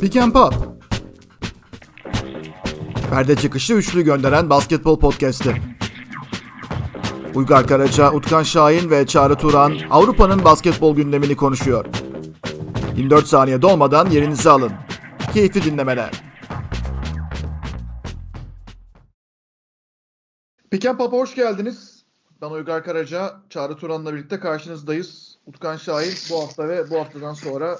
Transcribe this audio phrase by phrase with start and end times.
[0.00, 0.54] Pick and Pop.
[3.10, 5.62] Perde çıkışı üçlü gönderen basketbol podcast'i.
[7.34, 11.84] Uygar Karaca, Utkan Şahin ve Çağrı Turan Avrupa'nın basketbol gündemini konuşuyor.
[12.96, 14.72] 24 saniye dolmadan yerinizi alın.
[15.34, 16.10] Keyifli dinlemeler.
[20.70, 21.95] Pick and Pop'a hoş geldiniz.
[22.42, 25.38] Ben Uygar Karaca, Çağrı Turan'la birlikte karşınızdayız.
[25.46, 27.78] Utkan Şahin bu hafta ve bu haftadan sonra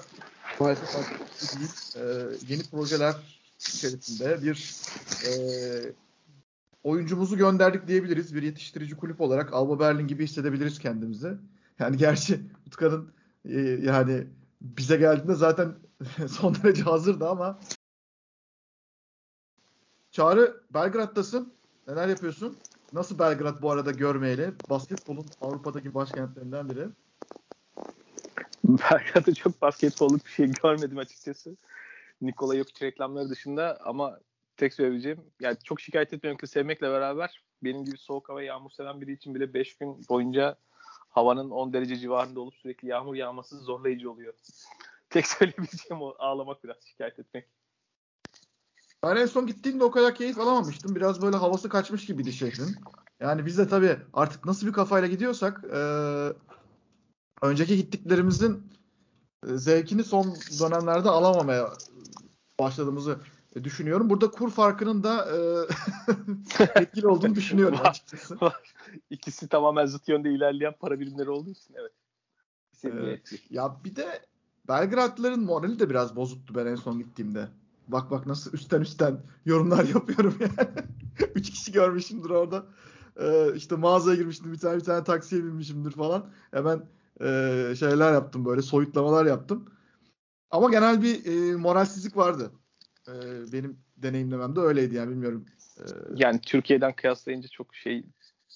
[0.61, 2.01] maalesef e,
[2.49, 3.15] yeni projeler
[3.59, 4.83] içerisinde bir
[5.27, 5.31] e,
[6.85, 8.35] oyuncumuzu gönderdik diyebiliriz.
[8.35, 11.35] Bir yetiştirici kulüp olarak Alba Berlin gibi hissedebiliriz kendimizi.
[11.79, 13.13] Yani gerçi Utkan'ın
[13.45, 14.27] e, yani
[14.61, 15.75] bize geldiğinde zaten
[16.29, 17.59] son derece hazırdı ama
[20.11, 21.53] Çağrı Belgrad'dasın.
[21.89, 22.57] Neler yapıyorsun?
[22.93, 24.53] Nasıl Belgrad bu arada görmeyeli?
[24.71, 26.89] Basketbolun Avrupa'daki başkentlerinden biri.
[28.65, 31.57] Belgrad'da çok basketbolluk bir şey görmedim açıkçası.
[32.23, 34.21] Nikola Jokic reklamları dışında ama
[34.57, 39.01] tek söyleyeceğim yani çok şikayet etmiyorum ki sevmekle beraber benim gibi soğuk hava yağmur seven
[39.01, 40.57] biri için bile 5 gün boyunca
[41.09, 44.35] havanın 10 derece civarında olup sürekli yağmur yağması zorlayıcı oluyor.
[45.11, 47.47] Tek söyleyebileceğim o ağlamak biraz şikayet etmek.
[49.07, 50.97] Ben en son gittiğimde o kadar keyif alamamıştım.
[50.97, 52.77] Biraz böyle havası kaçmış gibiydi şehrin.
[53.21, 55.81] Yani biz de tabii artık nasıl bir kafayla gidiyorsak e,
[57.43, 58.73] önceki gittiklerimizin
[59.49, 61.73] e, zevkini son dönemlerde alamamaya
[62.61, 63.19] başladığımızı
[63.65, 64.11] düşünüyorum.
[64.11, 65.37] Burada kur farkının da e,
[66.81, 68.39] etkili olduğunu düşünüyorum açıkçası.
[69.11, 71.93] İkisi tamamen zıt yönde ilerleyen para birimleri olduğu için evet.
[72.85, 73.33] evet.
[73.51, 74.27] Ya bir de
[74.69, 77.49] Belgradlıların morali de biraz bozuktu ben en son gittiğimde.
[77.89, 80.69] Bak bak nasıl üstten üstten yorumlar yapıyorum yani.
[81.35, 82.67] Üç kişi görmüşümdür orada.
[83.21, 86.31] Ee, işte mağazaya girmiştim bir tane bir tane taksiye binmişimdir falan.
[86.51, 86.89] Hemen
[87.21, 89.69] e, şeyler yaptım böyle soyutlamalar yaptım.
[90.51, 92.53] Ama genel bir e, moralsizlik vardı.
[93.09, 93.13] E,
[93.53, 95.47] benim deneyimlememde öyleydi yani bilmiyorum.
[95.79, 95.83] E,
[96.15, 98.05] yani Türkiye'den kıyaslayınca çok şey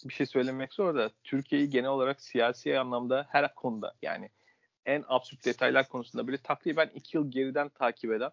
[0.04, 4.30] bir şey söylemek zor da Türkiye'yi genel olarak siyasi anlamda her konuda yani
[4.86, 8.30] en absürt detaylar konusunda bile takriben iki yıl geriden takip eden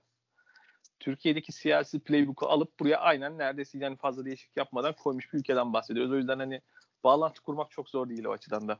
[0.99, 6.11] Türkiye'deki siyasi playbook'u alıp buraya aynen neredeyse yani fazla değişik yapmadan koymuş bir ülkeden bahsediyoruz.
[6.11, 6.61] O yüzden hani
[7.03, 8.79] bağlantı kurmak çok zor değil o açıdan da.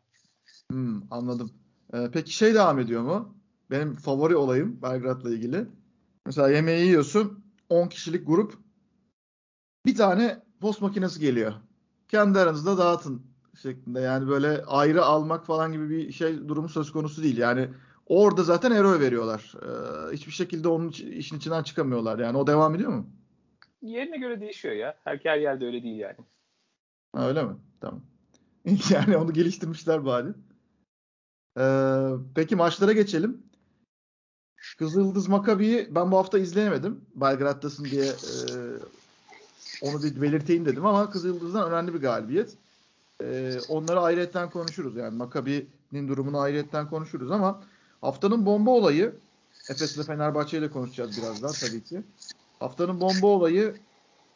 [0.71, 1.51] Hmm, anladım.
[1.93, 3.37] Ee, peki şey devam ediyor mu?
[3.71, 5.65] Benim favori olayım Belgrad'la ilgili.
[6.25, 8.57] Mesela yemeği yiyorsun 10 kişilik grup
[9.85, 11.53] bir tane post makinesi geliyor.
[12.07, 13.21] Kendi aranızda dağıtın
[13.61, 13.99] şeklinde.
[13.99, 17.37] Yani böyle ayrı almak falan gibi bir şey durumu söz konusu değil.
[17.37, 17.69] Yani
[18.09, 19.53] orada zaten eroy veriyorlar.
[19.63, 22.19] Ee, hiçbir şekilde onun işin içinden çıkamıyorlar.
[22.19, 23.09] Yani o devam ediyor mu?
[23.81, 24.97] Yerine göre değişiyor ya.
[25.03, 26.17] Her, her yerde öyle değil yani.
[27.15, 27.55] Ha, öyle mi?
[27.81, 28.01] Tamam.
[28.89, 30.27] yani onu geliştirmişler bari.
[31.59, 33.47] Ee, peki maçlara geçelim.
[34.77, 37.01] Kızıldız Makabi'yi ben bu hafta izleyemedim.
[37.15, 38.43] Belgrad'dasın diye e,
[39.81, 42.57] onu bir belirteyim dedim ama Kızıldız'dan önemli bir galibiyet.
[43.23, 44.95] E, onları ayrıyetten konuşuruz.
[44.95, 47.63] Yani Makabi'nin durumunu ayrıyetten konuşuruz ama
[48.01, 49.15] haftanın bomba olayı
[49.69, 52.03] Efes ile Fenerbahçe ile konuşacağız birazdan tabii ki.
[52.59, 53.75] Haftanın bomba olayı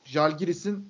[0.06, 0.90] Jalgiris'in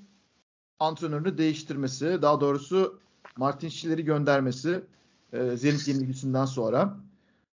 [0.79, 2.21] antrenörünü değiştirmesi.
[2.21, 2.99] Daha doğrusu
[3.37, 4.81] Martin Schiller'i göndermesi
[5.33, 6.97] e, Zenit yenilgisinden sonra.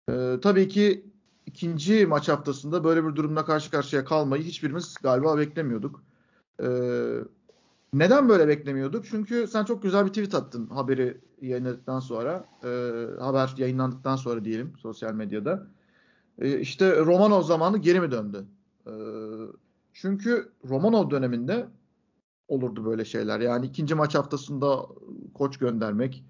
[0.09, 1.05] E, tabii ki
[1.45, 6.03] ikinci maç haftasında böyle bir durumla karşı karşıya kalmayı hiçbirimiz galiba beklemiyorduk.
[6.63, 6.67] E,
[7.93, 9.05] neden böyle beklemiyorduk?
[9.09, 12.45] Çünkü sen çok güzel bir tweet attın haberi yayınladıktan sonra.
[12.63, 12.67] E,
[13.19, 15.67] haber yayınlandıktan sonra diyelim sosyal medyada.
[16.39, 18.45] E, işte Romanov zamanı geri mi döndü?
[18.87, 18.93] E,
[19.93, 21.67] çünkü Romanov döneminde
[22.47, 23.39] olurdu böyle şeyler.
[23.39, 24.85] Yani ikinci maç haftasında
[25.33, 26.25] koç göndermek,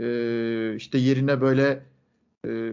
[0.00, 1.86] e, işte yerine böyle
[2.46, 2.72] e,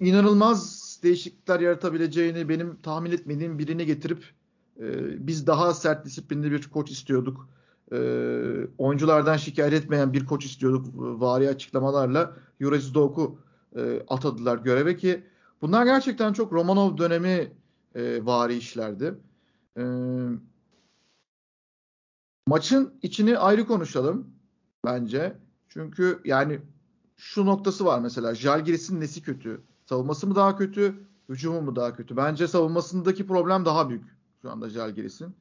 [0.00, 4.24] inanılmaz değişiklikler yaratabileceğini benim tahmin etmediğim birini getirip
[4.80, 4.86] e,
[5.26, 7.48] biz daha sert disiplinli bir koç istiyorduk.
[7.92, 7.98] E,
[8.78, 12.36] oyunculardan şikayet etmeyen bir koç istiyorduk vari açıklamalarla.
[12.60, 13.38] Juraj Dok'u
[13.76, 15.24] e, atadılar göreve ki
[15.62, 17.52] bunlar gerçekten çok Romanov dönemi
[17.94, 19.14] e, vari işlerdi.
[19.76, 19.82] E,
[22.46, 24.26] maçın içini ayrı konuşalım
[24.84, 25.36] bence.
[25.68, 26.60] Çünkü yani
[27.16, 28.34] şu noktası var mesela.
[28.34, 29.60] Jalgiris'in nesi kötü?
[29.86, 30.94] Savunması mı daha kötü?
[31.28, 32.16] Hücumu mu daha kötü?
[32.16, 34.04] Bence savunmasındaki problem daha büyük
[34.42, 35.34] şu anda Jalgiris'in.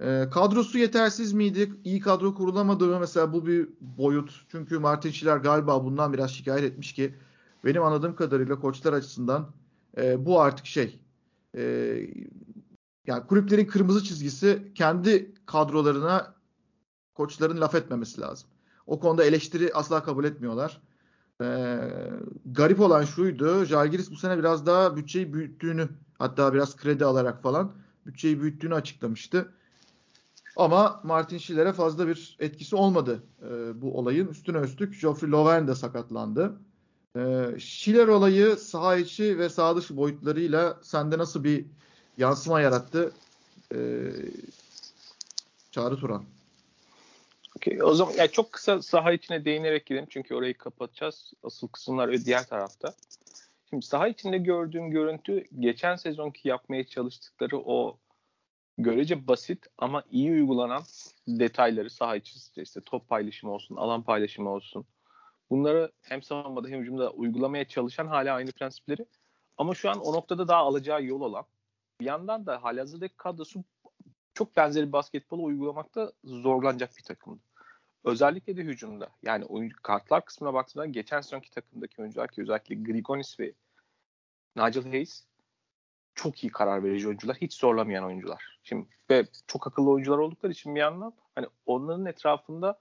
[0.00, 1.72] E, kadrosu yetersiz miydi?
[1.84, 3.00] İyi kadro kurulamadı mı?
[3.00, 4.44] Mesela bu bir boyut.
[4.48, 7.14] Çünkü Martin Schiller galiba bundan biraz şikayet etmiş ki
[7.64, 9.50] benim anladığım kadarıyla koçlar açısından
[9.96, 11.00] e, bu artık şey
[11.56, 11.62] e,
[13.06, 16.34] yani kulüplerin kırmızı çizgisi kendi kadrolarına
[17.14, 18.48] koçların laf etmemesi lazım.
[18.86, 20.80] O konuda eleştiri asla kabul etmiyorlar.
[21.42, 21.78] Ee,
[22.46, 23.64] garip olan şuydu.
[23.64, 25.88] Jalgiris bu sene biraz daha bütçeyi büyüttüğünü
[26.18, 27.72] hatta biraz kredi alarak falan
[28.06, 29.52] bütçeyi büyüttüğünü açıklamıştı.
[30.56, 34.28] Ama Martin Schiller'e fazla bir etkisi olmadı e, bu olayın.
[34.28, 36.52] Üstüne üstlük Geoffrey Lovern de sakatlandı.
[37.16, 37.20] E,
[37.58, 41.64] Schiller olayı saha içi ve saha dışı boyutlarıyla sende nasıl bir
[42.18, 43.12] yansıma yarattı?
[43.74, 43.78] E,
[45.70, 46.24] Çağrı Turan.
[47.56, 51.32] Okay, o zaman yani çok kısa saha içine değinerek gidelim çünkü orayı kapatacağız.
[51.42, 52.94] Asıl kısımlar diğer tarafta.
[53.70, 57.98] Şimdi saha içinde gördüğüm görüntü geçen sezonki yapmaya çalıştıkları o
[58.78, 60.82] görece basit ama iyi uygulanan
[61.28, 64.86] detayları saha içinde işte top paylaşımı olsun, alan paylaşımı olsun.
[65.50, 69.06] Bunları hem savunmada hem hücumda uygulamaya çalışan hala aynı prensipleri.
[69.56, 71.44] Ama şu an o noktada daha alacağı yol olan
[72.00, 73.64] bir yandan da halihazırdaki kadrosu
[74.34, 77.40] çok benzeri basketbolu uygulamakta zorlanacak bir takımdı.
[78.04, 79.10] Özellikle de hücumda.
[79.22, 83.52] Yani oyuncu kartlar kısmına baktığında geçen sonki takımdaki oyuncular ki özellikle Grigonis ve
[84.56, 85.24] Nigel Hayes
[86.14, 87.36] çok iyi karar verici oyuncular.
[87.36, 88.58] Hiç zorlamayan oyuncular.
[88.62, 92.78] Şimdi ve çok akıllı oyuncular oldukları için bir yandan hani onların etrafında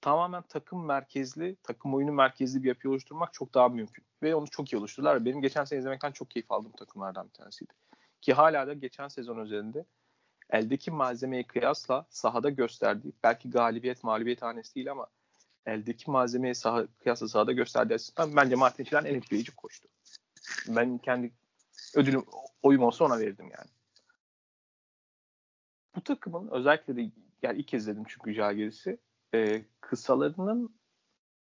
[0.00, 4.04] tamamen takım merkezli, takım oyunu merkezli bir yapı oluşturmak çok daha mümkün.
[4.22, 5.24] Ve onu çok iyi oluşturdular.
[5.24, 7.72] Benim geçen sene izlemekten çok keyif aldığım takımlardan bir tanesiydi.
[8.20, 9.84] Ki hala da geçen sezon üzerinde
[10.50, 15.06] eldeki malzemeyi kıyasla sahada gösterdiği, belki galibiyet mağlubiyet hanesi değil ama
[15.66, 19.88] eldeki malzemeyi saha, kıyasla sahada gösterdiği açısından bence Martin Schiller en etkileyici koştu.
[20.68, 21.32] Ben kendi
[21.94, 22.24] ödülüm
[22.62, 23.70] oyum olsa ona verirdim yani.
[25.96, 27.10] Bu takımın özellikle de
[27.42, 28.98] yani ilk kez dedim çünkü Jagiris'i
[29.34, 30.74] e, kısalarının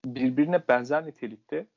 [0.06, 1.68] birbirine benzer nitelikte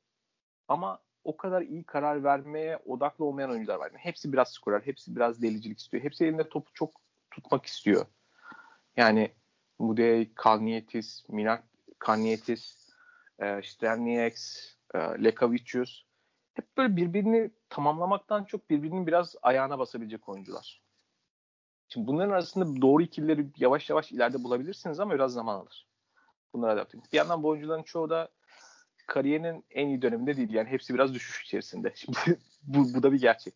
[0.67, 3.91] ama o kadar iyi karar vermeye odaklı olmayan oyuncular var.
[3.91, 6.03] Yani hepsi biraz skorer, hepsi biraz delicilik istiyor.
[6.03, 7.01] Hepsi elinde topu çok
[7.31, 8.05] tutmak istiyor.
[8.97, 9.31] Yani
[9.79, 11.63] Mudey, Kalnietis, Minak
[11.99, 12.89] Kalnietis,
[13.39, 16.06] e, Strelnieks, e, Lekavicius
[16.57, 20.81] hep böyle birbirini tamamlamaktan çok birbirinin biraz ayağına basabilecek oyuncular.
[21.87, 25.87] Şimdi bunların arasında doğru ikilileri yavaş yavaş ileride bulabilirsiniz ama biraz zaman alır.
[26.53, 28.29] Bunlara adapte Bir yandan bu oyuncuların çoğu da
[29.07, 30.53] kariyerinin en iyi döneminde değil.
[30.53, 31.93] Yani hepsi biraz düşüş içerisinde.
[31.95, 32.17] Şimdi
[32.63, 33.53] bu, bu da bir gerçek.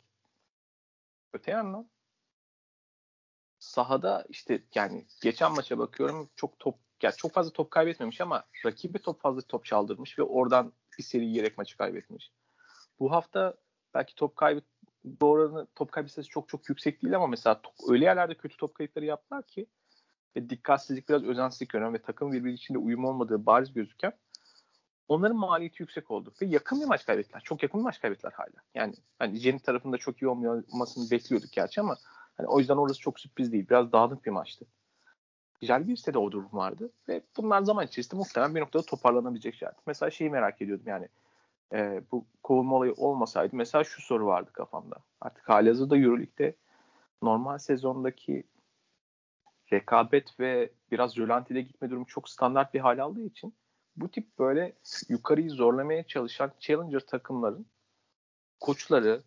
[1.33, 1.89] Öte yandan
[3.59, 9.00] sahada işte yani geçen maça bakıyorum çok top yani çok fazla top kaybetmemiş ama rakibi
[9.00, 12.31] top fazla top çaldırmış ve oradan bir seri yiyerek maçı kaybetmiş.
[13.01, 13.53] Bu hafta
[13.94, 14.62] belki top kaybı
[15.21, 18.75] doğru top kaybı sayısı çok çok yüksek değil ama mesela top, öyle yerlerde kötü top
[18.75, 19.65] kayıpları yaptılar ki
[20.36, 24.13] ve dikkatsizlik biraz özensizlik gören ve takım birbiri içinde uyum olmadığı bariz gözüken
[25.07, 26.33] onların maliyeti yüksek oldu.
[26.42, 27.42] Ve yakın bir maç kaybettiler.
[27.44, 28.63] Çok yakın bir maç kaybettiler hala.
[28.75, 31.98] Yani hani Jenny tarafında çok iyi olmasını bekliyorduk gerçi ama
[32.38, 33.69] hani o yüzden orası çok sürpriz değil.
[33.69, 34.65] Biraz dağınık bir maçtı.
[35.62, 36.92] Jalgiris'te de o durum vardı.
[37.07, 39.75] Ve bunlar zaman içerisinde muhtemelen bir noktada toparlanabilecek şeyler.
[39.88, 41.07] Mesela şeyi merak ediyordum yani
[41.74, 44.96] e, bu kovulma olayı olmasaydı mesela şu soru vardı kafamda.
[45.22, 46.56] Artık halihazırda Euroleague'de
[47.24, 48.44] normal sezondaki
[49.74, 53.54] rekabet ve biraz rölantide gitme durumu çok standart bir hal aldığı için
[53.96, 54.74] bu tip böyle
[55.10, 57.66] yukarıyı zorlamaya çalışan challenger takımların
[58.60, 59.24] koçları,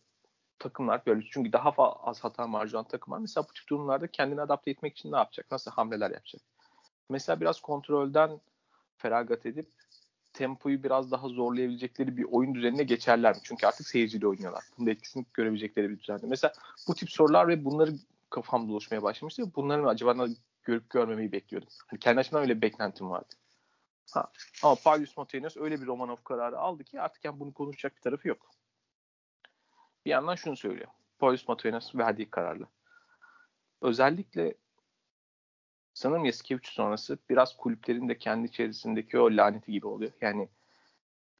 [0.58, 4.98] takımlar böyle çünkü daha az hata marjı takımlar mesela bu tip durumlarda kendini adapte etmek
[4.98, 5.50] için ne yapacak?
[5.50, 6.42] Nasıl hamleler yapacak?
[7.10, 8.40] Mesela biraz kontrolden
[8.96, 9.68] feragat edip
[10.34, 13.40] tempoyu biraz daha zorlayabilecekleri bir oyun düzenine geçerler mi?
[13.44, 14.64] Çünkü artık seyirciyle oynuyorlar.
[14.78, 16.26] Bunun etkisini görebilecekleri bir düzende.
[16.26, 16.52] Mesela
[16.88, 17.92] bu tip sorular ve bunları
[18.30, 19.54] kafamda oluşmaya başlamıştı.
[19.56, 20.26] Bunları acaba
[20.62, 21.68] görüp görmemeyi bekliyordum.
[21.86, 23.34] Hani kendi açımdan öyle bir beklentim vardı.
[24.12, 24.30] Ha.
[24.62, 28.28] Ama Paulius Montaigne öyle bir Romanov kararı aldı ki artık yani bunu konuşacak bir tarafı
[28.28, 28.50] yok.
[30.04, 30.88] Bir yandan şunu söylüyor.
[31.18, 32.66] Paulius Montaigne verdiği kararla.
[33.80, 34.54] Özellikle
[35.94, 40.12] sanırım Yasikevich sonrası biraz kulüplerin de kendi içerisindeki o laneti gibi oluyor.
[40.20, 40.48] Yani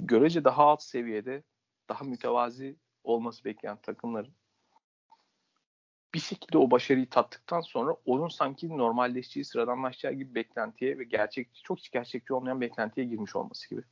[0.03, 1.43] görece daha alt seviyede
[1.89, 4.35] daha mütevazi olması bekleyen takımların
[6.15, 11.79] bir şekilde o başarıyı tattıktan sonra onun sanki normalleşeceği, sıradanlaşacağı gibi beklentiye ve gerçekçi, çok
[11.93, 13.83] gerçekçi olmayan beklentiye girmiş olması gibi.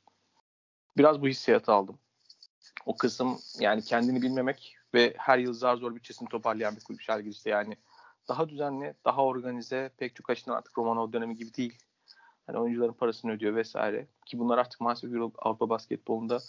[0.97, 1.99] Biraz bu hissiyatı aldım.
[2.87, 7.50] O kısım yani kendini bilmemek ve her yıl zar zor bütçesini toparlayan bir kulüp Şalgiris'te
[7.50, 7.76] yani
[8.29, 11.79] daha düzenli, daha organize, pek çok açıdan artık Romanov dönemi gibi değil.
[12.47, 14.07] Hani oyuncuların parasını ödüyor vesaire.
[14.26, 16.41] Ki bunlar artık maalesef Avrupa basketbolunda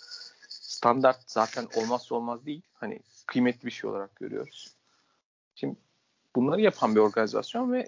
[0.50, 2.62] standart zaten olmazsa olmaz değil.
[2.74, 4.76] Hani kıymetli bir şey olarak görüyoruz.
[5.56, 5.76] Şimdi
[6.36, 7.88] bunları yapan bir organizasyon ve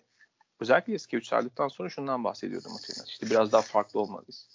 [0.60, 3.06] özellikle eski üç sardıktan sonra şundan bahsediyordum Atina.
[3.08, 4.48] İşte biraz daha farklı olmalıyız.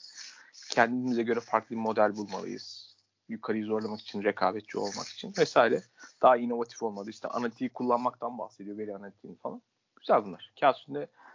[0.70, 2.89] Kendimize göre farklı bir model bulmalıyız.
[3.30, 5.82] Yukarıyı zorlamak için, rekabetçi olmak için vesaire.
[6.22, 7.10] Daha inovatif olmalı.
[7.10, 9.62] İşte analitiği kullanmaktan bahsediyor, veri analitiğini falan.
[9.96, 10.52] Güzel bunlar.
[10.60, 10.76] Kağıt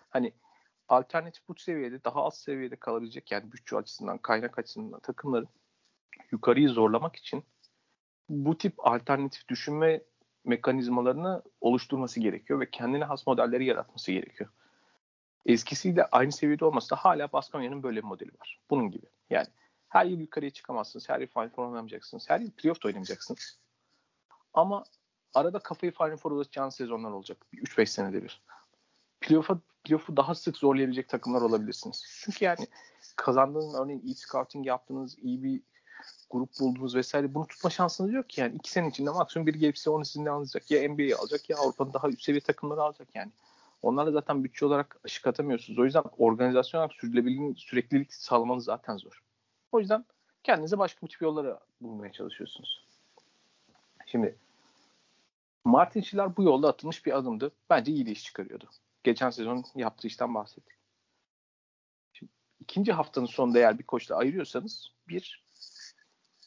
[0.10, 0.34] hani
[0.88, 5.50] alternatif bu seviyede daha az seviyede kalabilecek yani bütçe açısından kaynak açısından takımların
[6.32, 7.44] yukarıyı zorlamak için
[8.30, 10.02] bu tip alternatif düşünme
[10.44, 14.50] mekanizmalarını oluşturması gerekiyor ve kendine has modelleri yaratması gerekiyor.
[15.46, 18.62] Eskisiyle aynı seviyede olmasa da hala Baskonya'nın böyle bir modeli var.
[18.70, 19.06] Bunun gibi.
[19.30, 19.48] Yani
[19.90, 21.10] her yıl yukarıya çıkamazsınız.
[21.10, 22.30] Her yıl Final Four oynamayacaksınız.
[22.30, 23.60] Her yıl playoff oynamayacaksınız.
[24.54, 24.84] Ama
[25.34, 27.38] arada kafayı Final Four uzatacağınız sezonlar olacak.
[27.54, 28.42] 3-5 senede bir.
[29.22, 32.04] Playoff'a playoff'u daha sık zorlayabilecek takımlar olabilirsiniz.
[32.24, 32.68] Çünkü yani
[33.16, 35.62] kazandığınız örneğin iyi scouting yaptığınız, iyi bir
[36.30, 39.78] grup buldunuz vesaire bunu tutma şansınız yok ki yani iki sene içinde maksimum bir gelip
[39.78, 43.32] size onu sizinle alacak ya NBA'yi alacak ya Avrupa'nın daha üst seviye takımları alacak yani.
[43.82, 45.80] Onlarla zaten bütçe olarak aşık atamıyorsunuz.
[45.80, 49.25] O yüzden organizasyon olarak sürdürülebilirlik, süreklilik sağlamanız zaten zor.
[49.76, 50.06] O yüzden
[50.44, 52.88] kendinize başka bir tip yolları bulmaya çalışıyorsunuz.
[54.06, 54.38] Şimdi
[55.66, 57.52] Martin Schiller bu yolda atılmış bir adımdı.
[57.70, 58.70] Bence iyi de iş çıkarıyordu.
[59.04, 60.78] Geçen sezon yaptığı işten bahsettik.
[62.14, 65.46] Şimdi, ikinci haftanın sonunda eğer bir koçla ayırıyorsanız bir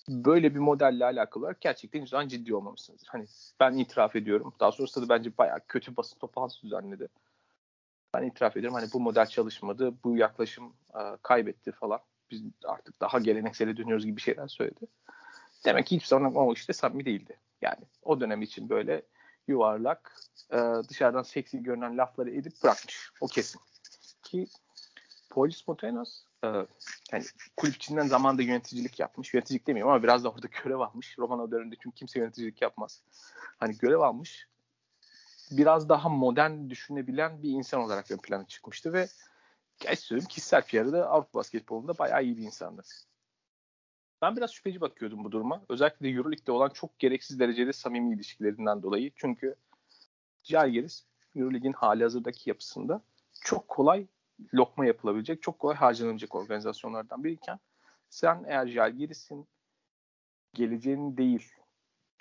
[0.08, 3.08] böyle bir modelle alakalı olarak gerçekten yüzden ciddi olmamışsınızdır.
[3.08, 3.26] Hani
[3.60, 4.54] ben itiraf ediyorum.
[4.60, 7.08] Daha sonrasında da bence bayağı kötü basın toplantısı düzenledi.
[8.14, 12.00] Ben itiraf ediyorum hani bu model çalışmadı, bu yaklaşım e, kaybetti falan.
[12.30, 14.86] Biz artık daha geleneksele dönüyoruz gibi şeyler söyledi.
[15.64, 17.36] Demek ki hiçbir zaman o işte samimi değildi.
[17.62, 19.02] Yani o dönem için böyle
[19.48, 20.16] yuvarlak,
[20.52, 20.58] e,
[20.88, 23.10] dışarıdan seksi görünen lafları edip bırakmış.
[23.20, 23.60] O kesin.
[24.22, 24.46] Ki
[25.30, 26.46] Paul Spontanos e,
[27.12, 27.24] yani
[27.56, 29.34] kulüp içinden zamanda yöneticilik yapmış.
[29.34, 31.18] Yöneticilik demiyorum ama biraz da orada görev almış.
[31.18, 33.02] Romano döneminde çünkü kimse yöneticilik yapmaz.
[33.58, 34.48] Hani görev almış.
[35.50, 39.08] Biraz daha modern düşünebilen bir insan olarak ön plana çıkmıştı ve
[39.78, 42.82] geç söyleyeyim kişisel PR'ı da Avrupa basketbolunda bayağı iyi bir insandı.
[44.22, 45.62] Ben biraz şüpheci bakıyordum bu duruma.
[45.68, 49.10] Özellikle de Euroleague'de olan çok gereksiz derecede samimi ilişkilerinden dolayı.
[49.16, 49.54] Çünkü
[50.42, 51.04] Jalgiris
[51.36, 53.02] Euroleague'in hali hazırdaki yapısında
[53.40, 54.06] çok kolay
[54.54, 57.58] lokma yapılabilecek, çok kolay harcanabilecek organizasyonlardan biriyken
[58.10, 59.48] sen eğer Jalgiris'in
[60.54, 61.52] geleceğini değil,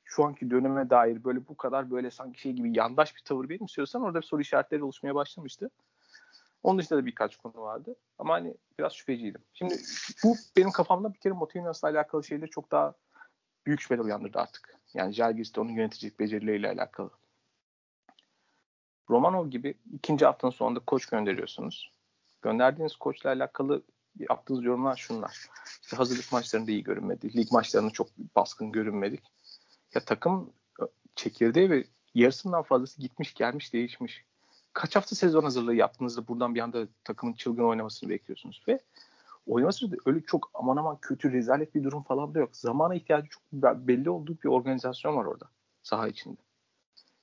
[0.06, 4.02] şu anki döneme dair böyle bu kadar böyle sanki şey gibi yandaş bir tavır benimsiyorsan
[4.02, 5.70] orada bir soru işaretleri oluşmaya başlamıştı.
[6.64, 7.96] Onun dışında da birkaç konu vardı.
[8.20, 9.42] Ama hani biraz şüpheciydim.
[9.54, 9.76] Şimdi
[10.24, 12.94] bu benim kafamda bir kere Motinas'la alakalı şeyleri çok daha
[13.66, 14.78] büyük şüpheler uyandırdı artık.
[14.94, 17.10] Yani Jalgiris'te onun yöneticilik becerileriyle alakalı.
[19.10, 21.92] Romanov gibi ikinci haftanın sonunda koç gönderiyorsunuz.
[22.42, 23.84] Gönderdiğiniz koçla alakalı
[24.20, 25.48] yaptığınız yorumlar şunlar.
[25.82, 27.38] İşte hazırlık maçlarında iyi görünmedi.
[27.38, 29.24] Lig maçlarında çok baskın görünmedik.
[29.96, 30.54] Ya takım
[31.16, 31.84] çekirdeği ve
[32.16, 34.26] yarısından fazlası gitmiş gelmiş değişmiş
[34.78, 38.80] kaç hafta sezon hazırlığı yaptığınızda buradan bir anda takımın çılgın oynamasını bekliyorsunuz ve
[39.46, 42.56] oynaması da öyle çok aman aman kötü rezalet bir durum falan da yok.
[42.56, 43.44] Zamana ihtiyacı çok
[43.88, 45.50] belli olduğu bir organizasyon var orada
[45.84, 46.42] saha içinde.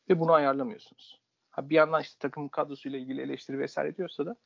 [0.09, 1.21] Ve bunu ayarlamıyorsunuz.
[1.51, 4.37] Ha bir yandan işte takım kadrosuyla ilgili eleştiri vesaire diyorsa da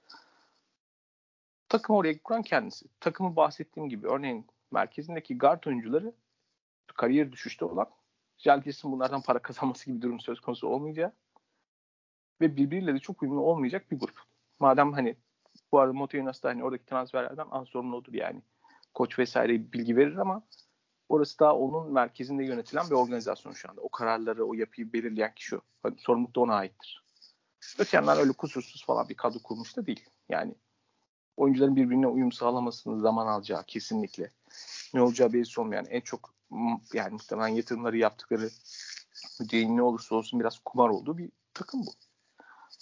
[1.69, 2.87] takım oraya kuran kendisi.
[3.01, 6.13] Takımı bahsettiğim gibi örneğin merkezindeki guard oyuncuları
[6.97, 7.87] kariyer düşüşte olan
[8.39, 11.13] Jalgis'in bunlardan para kazanması gibi durum söz konusu olmayacağı
[12.41, 14.23] ve birbiriyle de çok uyumlu olmayacak bir grup.
[14.61, 15.17] Madem hani
[15.73, 18.43] bu arada Motoyonas da hani oradaki transferlerden an sorumludur yani.
[18.95, 20.43] Koç vesaire bilgi verir ama
[21.09, 23.81] orası da onun merkezinde yönetilen bir organizasyon şu anda.
[23.81, 25.61] O kararları, o yapıyı belirleyen kişi o.
[25.83, 27.05] Hani sorumluluk da ona aittir.
[27.79, 30.05] Öte yandan öyle kusursuz falan bir kadro kurmuş da değil.
[30.29, 30.55] Yani
[31.37, 34.31] oyuncuların birbirine uyum sağlamasını zaman alacağı kesinlikle.
[34.95, 36.35] Ne olacağı belirsiz olmayan en çok
[36.93, 38.49] yani muhtemelen yatırımları yaptıkları
[39.41, 41.91] müddeğin ne olursa olsun biraz kumar olduğu bir takım bu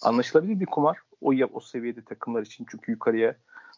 [0.03, 0.99] anlaşılabilir bir kumar.
[1.21, 3.37] O o seviyede takımlar için çünkü yukarıya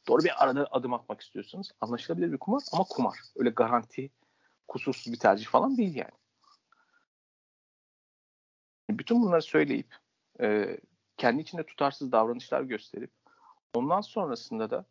[0.09, 3.19] doğru bir arada adım atmak istiyorsanız anlaşılabilir bir kumar ama kumar.
[3.37, 4.11] Öyle garanti
[4.69, 6.19] kusursuz bir tercih falan değil yani.
[8.91, 9.95] Bütün bunları söyleyip
[10.41, 10.79] e,
[11.17, 13.11] kendi içinde tutarsız davranışlar gösterip
[13.75, 14.85] ondan sonrasında da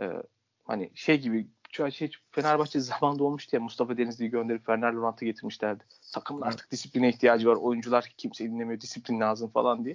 [0.00, 0.22] e,
[0.64, 1.48] hani şey gibi
[1.90, 5.84] şey, Fenerbahçe zamanında olmuştu ya Mustafa Denizli'yi gönderip Fener Laurent'ı getirmişlerdi.
[6.12, 7.56] Takımın artık disipline ihtiyacı var.
[7.56, 8.80] Oyuncular kimse dinlemiyor.
[8.80, 9.94] Disiplin lazım falan diye.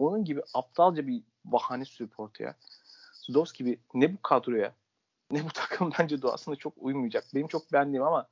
[0.00, 2.54] Onun gibi aptalca bir bahane sürüp ortaya.
[3.12, 4.74] Sudos gibi ne bu kadroya
[5.30, 7.24] ne bu takım bence doğasına çok uymayacak.
[7.34, 8.28] Benim çok beğendiğim ama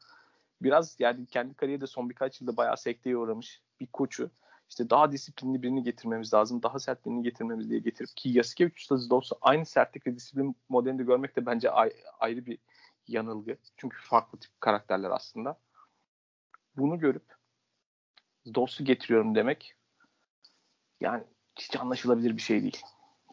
[0.62, 4.30] biraz yani kendi kariyerde son birkaç yılda bayağı sekteye uğramış bir koçu
[4.68, 6.62] işte daha disiplinli birini getirmemiz lazım.
[6.62, 11.36] Daha sert birini getirmemiz diye getirip ki Yasikevicius'la Zdovs'u aynı sertlik ve disiplin modelinde görmek
[11.36, 11.70] de bence
[12.20, 12.58] ayrı bir
[13.08, 13.56] yanılgı.
[13.76, 15.58] Çünkü farklı tip karakterler aslında.
[16.76, 17.36] Bunu görüp
[18.44, 19.74] Zdovs'u getiriyorum demek
[21.00, 21.24] yani
[21.60, 22.82] hiç anlaşılabilir bir şey değil.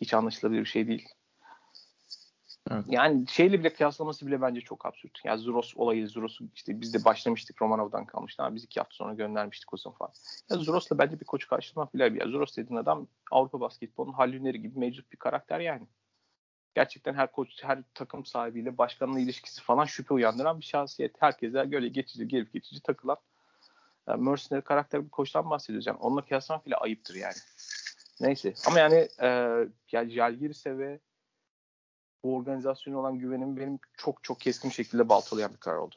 [0.02, 1.10] Hiç anlaşılabilir bir şey değil.
[2.72, 2.86] Evet.
[2.88, 5.20] Yani şeyle bile kıyaslaması bile bence çok absürt.
[5.24, 9.14] Yani Zuros olayı, Zuros'u işte biz de başlamıştık Romanov'dan kalmıştı ama biz iki hafta sonra
[9.14, 10.12] göndermiştik o zaman falan.
[10.50, 12.22] Ya Zuros'la bence bir koçu karşılamak bile bir.
[12.22, 15.88] Ya Zuros dediğin adam Avrupa basketbolunun hallünleri gibi mevcut bir karakter yani.
[16.76, 21.16] Gerçekten her koç, her takım sahibiyle başkanla ilişkisi falan şüphe uyandıran bir şahsiyet.
[21.20, 23.18] Herkese böyle geçici, gelip geçici takılan
[24.08, 25.88] yani mercenary karakter bir koçtan bahsediyoruz.
[25.88, 27.36] Yani onunla kıyaslamak bile ayıptır yani.
[28.20, 28.54] Neyse.
[28.68, 29.28] Ama yani e,
[29.92, 31.00] yani Jalgiris'e ve
[32.24, 35.96] bu organizasyona olan güvenim benim çok çok keskin şekilde baltalayan bir karar oldu.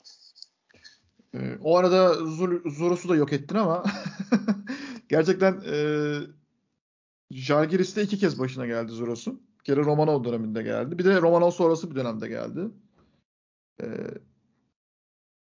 [1.35, 3.85] Ee, o arada Zul Zoros'u da yok ettin ama
[5.09, 5.77] gerçekten e,
[7.31, 9.43] Jalgiris'te iki kez başına geldi Zoros'un.
[9.59, 10.99] Bir kere Romanov döneminde geldi.
[10.99, 12.61] Bir de Romanov sonrası bir dönemde geldi.
[13.83, 13.87] Ee,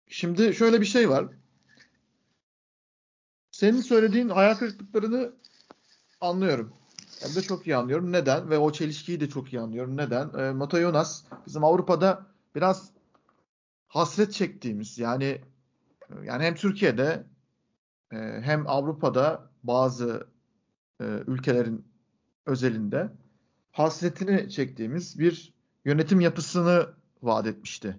[0.09, 1.27] şimdi şöyle bir şey var.
[3.51, 5.33] Senin söylediğin hayal kırıklıklarını
[6.21, 6.73] anlıyorum.
[7.21, 8.13] Hem de çok iyi anlıyorum.
[8.13, 8.51] Neden?
[8.51, 9.97] Ve o çelişkiyi de çok iyi anlıyorum.
[9.97, 10.39] Neden?
[10.39, 12.91] E, Mata Jonas bizim Avrupa'da biraz
[13.89, 15.41] hasret çektiğimiz yani
[16.25, 17.27] yani hem Türkiye'de
[18.13, 20.27] e, hem Avrupa'da bazı
[21.01, 21.87] e, ülkelerin
[22.47, 23.13] özelinde
[23.73, 26.87] hasretini çektiğimiz bir yönetim yapısını
[27.23, 27.99] vaat etmişti.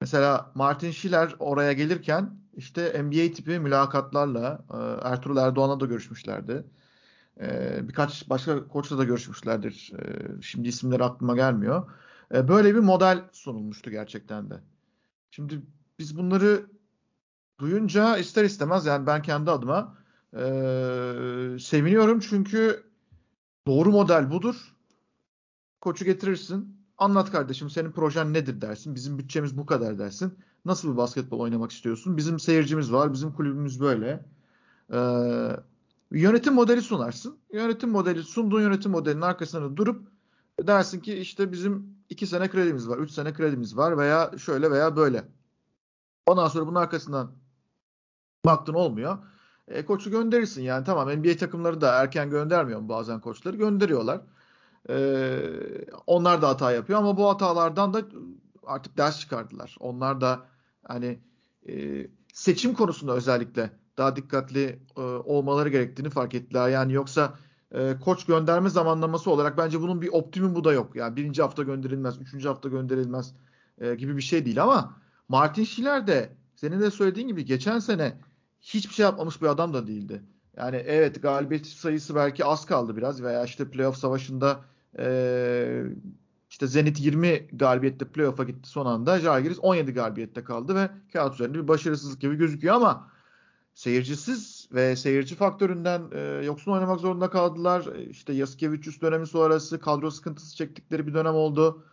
[0.00, 6.64] Mesela Martin Schiller oraya gelirken işte NBA tipi mülakatlarla e, Ertuğrul Erdoğan'la da görüşmüşlerdi.
[7.40, 9.92] E, birkaç başka koçla da görüşmüşlerdir.
[9.98, 11.90] E, şimdi isimleri aklıma gelmiyor.
[12.34, 14.60] E, böyle bir model sunulmuştu gerçekten de.
[15.30, 15.62] Şimdi
[15.98, 16.66] biz bunları
[17.60, 19.98] duyunca ister istemez yani ben kendi adıma
[20.32, 20.42] e,
[21.60, 22.82] seviniyorum çünkü
[23.66, 24.74] doğru model budur.
[25.80, 26.76] Koçu getirirsin.
[26.98, 28.94] Anlat kardeşim senin projen nedir dersin.
[28.94, 30.38] Bizim bütçemiz bu kadar dersin.
[30.64, 32.16] Nasıl bir basketbol oynamak istiyorsun?
[32.16, 33.12] Bizim seyircimiz var.
[33.12, 34.24] Bizim kulübümüz böyle.
[34.92, 35.50] Ee,
[36.14, 37.38] yönetim modeli sunarsın.
[37.52, 40.08] Yönetim modeli sunduğun yönetim modelinin arkasında durup
[40.60, 44.96] dersin ki işte bizim iki sene kredimiz var, üç sene kredimiz var veya şöyle veya
[44.96, 45.24] böyle.
[46.26, 47.32] Ondan sonra bunun arkasından
[48.46, 49.18] baktın olmuyor.
[49.68, 54.20] E, koçu gönderirsin yani tamam NBA takımları da erken göndermiyor mu bazen koçları gönderiyorlar.
[54.88, 55.38] E,
[56.06, 58.02] onlar da hata yapıyor ama bu hatalardan da
[58.66, 59.76] artık ders çıkardılar.
[59.80, 60.40] Onlar da
[60.84, 61.20] hani
[61.68, 66.68] e, seçim konusunda özellikle daha dikkatli e, olmaları gerektiğini fark ettiler.
[66.68, 67.34] Yani yoksa
[67.72, 70.96] e, koç gönderme zamanlaması olarak bence bunun bir optimumu da yok.
[70.96, 73.34] Yani birinci hafta gönderilmez, üçüncü hafta gönderilmez
[73.78, 74.96] e, gibi bir şey değil ama
[75.28, 78.18] Martin Schiller de senin de söylediğin gibi geçen sene
[78.60, 80.22] hiçbir şey yapmamış bir adam da değildi.
[80.56, 84.60] Yani evet galibiyet sayısı belki az kaldı biraz veya işte playoff savaşında
[84.98, 85.84] e,
[86.50, 89.18] işte Zenit 20 galibiyette playoff'a gitti son anda.
[89.18, 93.10] Žalgiris 17 galibiyette kaldı ve kağıt üzerinde bir başarısızlık gibi gözüküyor ama
[93.74, 97.86] seyircisiz ve seyirci faktöründen e, yoksun oynamak zorunda kaldılar.
[97.96, 101.84] E, işte Yasikevicius dönemi sonrası kadro sıkıntısı çektikleri bir dönem oldu.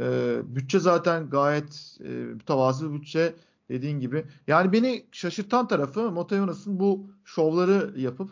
[0.00, 3.34] E, bütçe zaten gayet e, mütevazı bir bütçe
[3.68, 4.24] dediğin gibi.
[4.46, 8.30] Yani beni şaşırtan tarafı Montayonas'ın bu şovları yapıp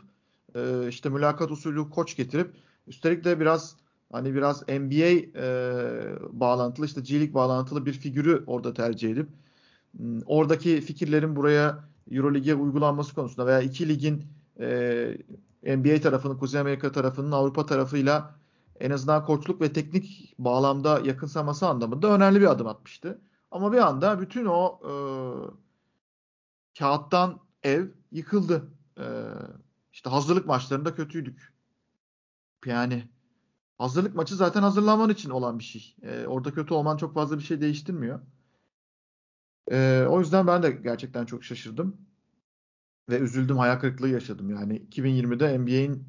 [0.54, 2.50] e, işte mülakat usulü koç getirip
[2.86, 3.76] üstelik de biraz
[4.12, 5.48] hani biraz NBA e,
[6.32, 9.28] bağlantılı işte G League bağlantılı bir figürü orada tercih edip
[10.26, 14.24] oradaki fikirlerin buraya Eurolig'e uygulanması konusunda veya iki ligin
[14.60, 15.18] e,
[15.62, 18.34] NBA tarafının, Kuzey Amerika tarafının Avrupa tarafıyla
[18.80, 23.20] en azından koçluk ve teknik bağlamda yakınsaması anlamında önemli bir adım atmıştı.
[23.50, 24.92] Ama bir anda bütün o e,
[26.78, 28.68] kağıttan ev yıkıldı.
[28.98, 29.04] E,
[29.92, 31.54] işte hazırlık maçlarında kötüydük.
[32.66, 33.08] Yani
[33.78, 35.96] hazırlık maçı zaten hazırlanman için olan bir şey.
[36.02, 38.20] E, orada kötü olman çok fazla bir şey değiştirmiyor.
[39.72, 41.96] E, o yüzden ben de gerçekten çok şaşırdım.
[43.10, 44.50] Ve üzüldüm, hayal kırıklığı yaşadım.
[44.50, 46.08] Yani 2020'de NBA'in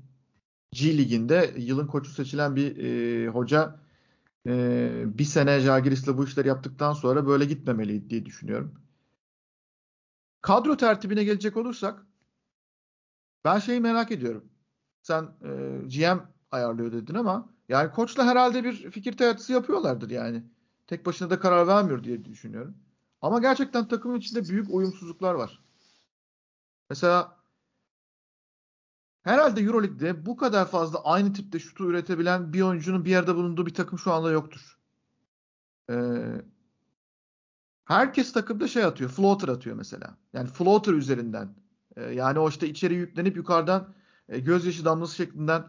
[0.71, 3.79] G Ligi'nde yılın koçu seçilen bir e, hoca
[4.47, 8.75] e, bir sene Jagiris'le bu işleri yaptıktan sonra böyle gitmemeliydi diye düşünüyorum.
[10.41, 12.05] Kadro tertibine gelecek olursak
[13.45, 14.49] ben şeyi merak ediyorum.
[15.01, 15.49] Sen e,
[15.87, 16.19] GM
[16.51, 20.43] ayarlıyor dedin ama yani koçla herhalde bir fikir teatisi yapıyorlardır yani.
[20.87, 22.77] Tek başına da karar vermiyor diye düşünüyorum.
[23.25, 25.63] Ama gerçekten takımın içinde büyük uyumsuzluklar var.
[26.89, 27.37] Mesela
[29.23, 33.73] herhalde Euroleague'de bu kadar fazla aynı tipte şutu üretebilen bir oyuncunun bir yerde bulunduğu bir
[33.73, 34.79] takım şu anda yoktur.
[35.89, 35.95] Ee,
[37.85, 39.09] herkes takımda şey atıyor.
[39.09, 40.17] Floater atıyor mesela.
[40.33, 41.55] Yani floater üzerinden.
[41.95, 43.93] Ee, yani o işte içeri yüklenip yukarıdan
[44.29, 45.63] e, gözyaşı damlası şeklinden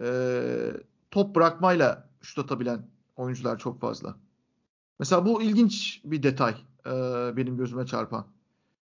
[0.00, 0.72] e,
[1.10, 4.16] top bırakmayla şut atabilen oyuncular çok fazla.
[4.98, 8.26] Mesela bu ilginç bir detay e, benim gözüme çarpan.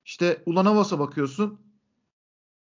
[0.05, 1.61] İşte Ulanovas'a bakıyorsun.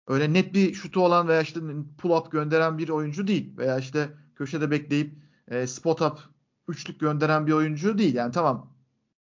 [0.09, 1.61] Öyle net bir şutu olan veya işte
[1.99, 3.57] pull up gönderen bir oyuncu değil.
[3.59, 5.15] Veya işte köşede bekleyip
[5.49, 6.19] e, spot up
[6.69, 8.15] üçlük gönderen bir oyuncu değil.
[8.15, 8.75] Yani tamam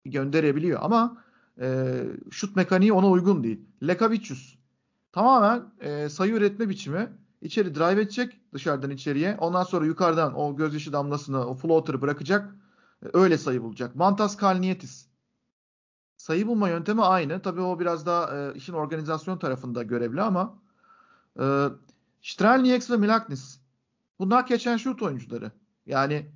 [0.04, 1.24] gönderebiliyor ama
[1.60, 1.98] e,
[2.30, 3.60] şut mekaniği ona uygun değil.
[3.86, 4.54] Lekavicius
[5.12, 7.08] tamamen e, sayı üretme biçimi.
[7.42, 9.36] İçeri drive edecek dışarıdan içeriye.
[9.36, 12.56] Ondan sonra yukarıdan o gözyaşı damlasını, o floater'ı bırakacak.
[13.04, 13.96] E, öyle sayı bulacak.
[13.96, 15.11] Mantas Kalnietis.
[16.22, 17.42] Sayı bulma yöntemi aynı.
[17.42, 20.58] Tabii o biraz daha e, işin organizasyon tarafında görevli ama
[21.40, 21.44] e,
[22.22, 23.58] Strelnieks ve Milaknis
[24.18, 25.50] bunlar geçen şut oyuncuları.
[25.86, 26.30] Yani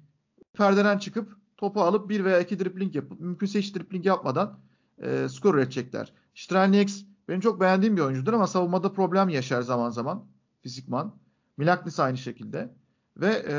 [0.53, 4.59] perdeden çıkıp topu alıp bir veya iki dripling yapıp mümkünse hiç dripling yapmadan
[4.99, 6.12] e, skor üretecekler.
[6.35, 10.25] Strelnieks benim çok beğendiğim bir oyuncudur ama savunmada problem yaşar zaman zaman
[10.62, 11.14] fizikman.
[11.57, 12.75] Milaknis aynı şekilde.
[13.16, 13.57] Ve e,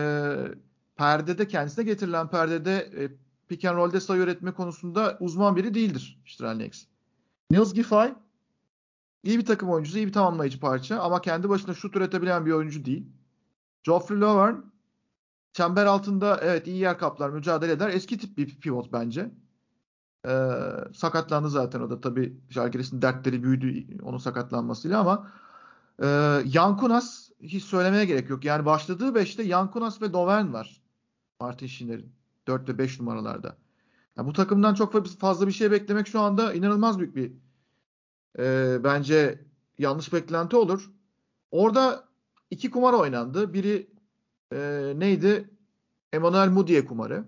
[0.95, 6.85] perdede kendisine getirilen perdede e, pick and roll'de sayı üretme konusunda uzman biri değildir Strelnieks.
[7.51, 8.13] Nils Giffey
[9.23, 12.85] iyi bir takım oyuncusu, iyi bir tamamlayıcı parça ama kendi başına şut üretebilen bir oyuncu
[12.85, 13.07] değil.
[13.83, 14.55] Geoffrey Lovern
[15.53, 17.89] çember altında evet iyi yer kaplar, mücadele eder.
[17.89, 19.31] Eski tip bir pivot bence.
[20.27, 20.49] Ee,
[20.93, 25.31] sakatlandı zaten o da tabii Jalgiris'in dertleri büyüdü onun sakatlanmasıyla ama
[26.03, 26.07] e,
[26.45, 28.45] Yankunas hiç söylemeye gerek yok.
[28.45, 30.81] Yani başladığı 5'te Yankunas ve Dovern var.
[31.41, 32.13] Martin Schindler'in
[32.47, 33.57] 4 ve 5 numaralarda.
[34.17, 37.33] Yani bu takımdan çok fazla bir şey beklemek şu anda inanılmaz büyük bir
[38.39, 39.45] e, bence
[39.77, 40.91] yanlış beklenti olur.
[41.51, 42.07] Orada
[42.51, 43.53] iki kumar oynandı.
[43.53, 43.89] Biri
[44.53, 45.49] e, neydi?
[46.13, 47.25] Emmanuel Mudiye kumarı.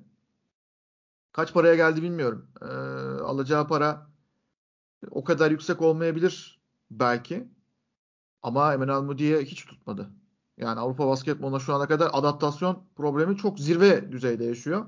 [1.32, 2.47] Kaç paraya geldi bilmiyorum.
[2.62, 2.65] E,
[3.23, 4.10] alacağı para
[5.12, 7.47] o kadar yüksek olmayabilir belki.
[8.43, 10.10] Ama Emmanuel Mudiye hiç tutmadı.
[10.58, 14.86] Yani Avrupa basketboluna şu ana kadar adaptasyon problemi çok zirve düzeyde yaşıyor.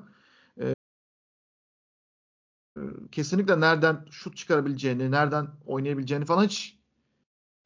[3.12, 6.80] Kesinlikle nereden şut çıkarabileceğini, nereden oynayabileceğini falan hiç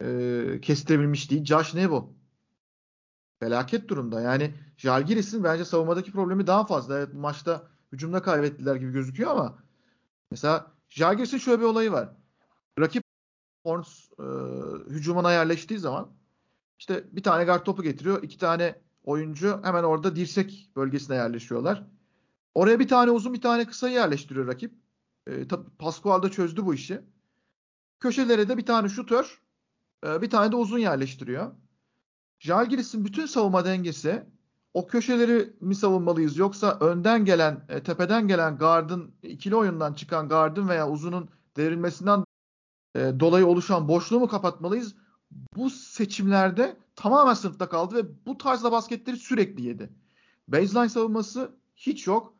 [0.01, 1.45] e, kestirebilmiş değil.
[1.45, 2.13] Josh Nebo
[3.39, 4.21] felaket durumda.
[4.21, 6.97] Yani Jalgiris'in bence savunmadaki problemi daha fazla.
[6.97, 9.57] Evet maçta hücumda kaybettiler gibi gözüküyor ama
[10.31, 12.09] mesela Jalgiris'in şöyle bir olayı var.
[12.79, 13.03] Rakip
[13.65, 14.25] Horns e,
[14.89, 16.09] hücumuna yerleştiği zaman
[16.79, 18.23] işte bir tane guard topu getiriyor.
[18.23, 21.83] iki tane oyuncu hemen orada dirsek bölgesine yerleşiyorlar.
[22.53, 24.84] Oraya bir tane uzun bir tane kısayı yerleştiriyor rakip.
[25.27, 25.47] E,
[25.79, 27.01] Pascual da çözdü bu işi.
[27.99, 29.41] Köşelere de bir tane şutör
[30.05, 31.51] e, bir tane de uzun yerleştiriyor.
[32.39, 34.25] Jalgiris'in bütün savunma dengesi
[34.73, 40.69] o köşeleri mi savunmalıyız yoksa önden gelen, e, tepeden gelen gardın, ikili oyundan çıkan gardın
[40.69, 42.23] veya uzunun devrilmesinden
[42.95, 44.95] e, dolayı oluşan boşluğu mu kapatmalıyız?
[45.55, 49.89] Bu seçimlerde tamamen sınıfta kaldı ve bu tarzda basketleri sürekli yedi.
[50.47, 52.33] Baseline savunması hiç yok.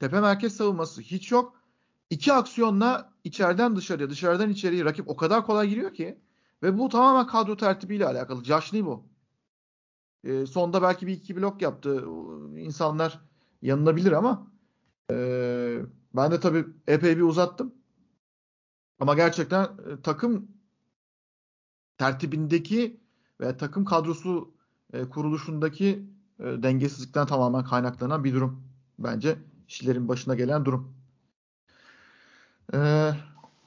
[0.00, 1.59] Tepe merkez savunması hiç yok.
[2.10, 6.18] İki aksiyonla içeriden dışarıya, dışarıdan içeriye rakip o kadar kolay giriyor ki
[6.62, 8.44] ve bu tamamen kadro tertibiyle alakalı.
[8.44, 9.04] Josh bu.
[10.24, 12.04] E, sonda belki bir iki blok yaptı.
[12.56, 13.20] İnsanlar
[13.62, 14.46] yanılabilir ama
[15.10, 15.16] e,
[16.14, 17.74] ben de tabii epey bir uzattım.
[19.00, 20.48] Ama gerçekten e, takım
[21.98, 23.00] tertibindeki
[23.40, 24.54] ve takım kadrosu
[24.92, 26.06] e, kuruluşundaki
[26.38, 28.62] e, dengesizlikten tamamen kaynaklanan bir durum.
[28.98, 30.99] Bence işlerin başına gelen durum.
[32.74, 33.10] E,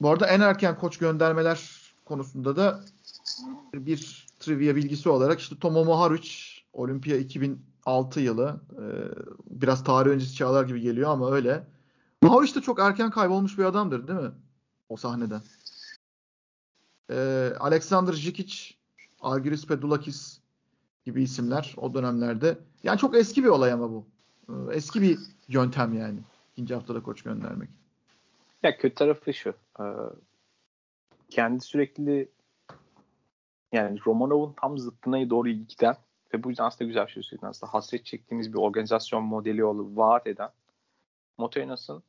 [0.00, 1.70] bu arada en erken koç göndermeler
[2.04, 2.80] konusunda da
[3.74, 6.30] bir trivia bilgisi olarak işte Tomo Moharuc
[6.72, 8.84] Olimpiya 2006 yılı e,
[9.50, 11.66] biraz tarih öncesi çağlar gibi geliyor ama öyle.
[12.22, 14.32] Moharuc da çok erken kaybolmuş bir adamdır değil mi?
[14.88, 15.42] o sahneden.
[17.10, 18.74] Ee, Alexander Jikic,
[19.20, 20.38] Argyris Pedulakis
[21.04, 22.58] gibi isimler o dönemlerde.
[22.82, 24.06] Yani çok eski bir olay ama bu.
[24.48, 26.18] Ee, eski bir yöntem yani.
[26.52, 27.68] ikinci haftada koç göndermek.
[28.64, 29.54] Ya kötü tarafı şu.
[29.80, 29.84] E,
[31.30, 32.28] kendi sürekli
[33.72, 35.96] yani Romanov'un tam zıttına doğru giden
[36.34, 37.74] ve bu yüzden aslında güzel bir şey söyledin aslında.
[37.74, 40.50] Hasret çektiğimiz bir organizasyon modeli olup vaat eden
[41.38, 42.02] Motenas'ın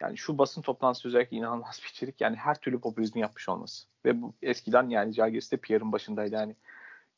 [0.00, 2.20] yani şu basın toplantısı özellikle inanılmaz bir içerik.
[2.20, 3.86] Yani her türlü popülizmi yapmış olması.
[4.04, 5.58] Ve bu eskiden yani Jalgiris de
[5.92, 6.34] başındaydı.
[6.34, 6.56] Yani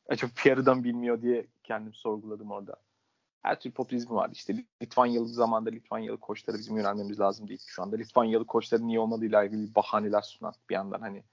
[0.09, 2.75] acaba PR'dan bilmiyor diye kendim sorguladım orada.
[3.41, 4.33] Her türlü popülizmi vardı.
[4.35, 7.63] İşte Litvanyalı zamanda Litvanyalı koçları bizim yönelmemiz lazım değil.
[7.67, 11.23] Şu anda Litvanyalı koçların niye olmadığıyla ilgili bahaneler sunan bir yandan hani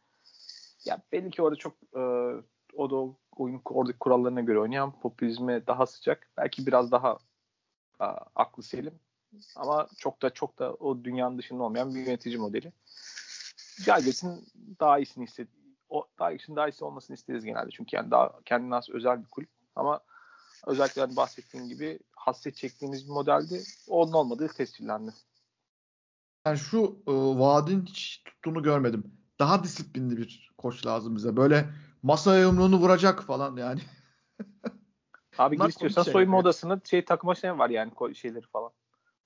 [0.85, 2.01] ya belli ki orada çok e,
[2.75, 6.31] o da oyun oradaki kurallarına göre oynayan popülizme daha sıcak.
[6.37, 7.19] Belki biraz daha
[7.99, 8.95] a, aklı selim
[9.57, 12.73] ama çok da çok da o dünyanın dışında olmayan bir yönetici modeli.
[13.87, 14.47] Galves'in
[14.81, 15.49] daha iyisini isted
[15.89, 17.71] o daha iyisini daha iyisi olmasını isteriz genelde.
[17.71, 20.01] Çünkü yani daha kendine has özel bir kulüp ama
[20.67, 23.63] özellikle hani bahsettiğim gibi hasret çektiğimiz bir modeldi.
[23.89, 25.15] Onun olmadığı tescillendi.
[26.47, 29.05] Yani şu e, vaadin hiç tuttuğunu görmedim.
[29.39, 31.37] Daha disiplinli bir koç lazım bize.
[31.37, 31.71] Böyle
[32.03, 33.81] masaya yumruğunu vuracak falan yani.
[35.39, 38.71] Abi gir istiyorsan soyunma odasında şey takıma şey var yani şeyleri falan.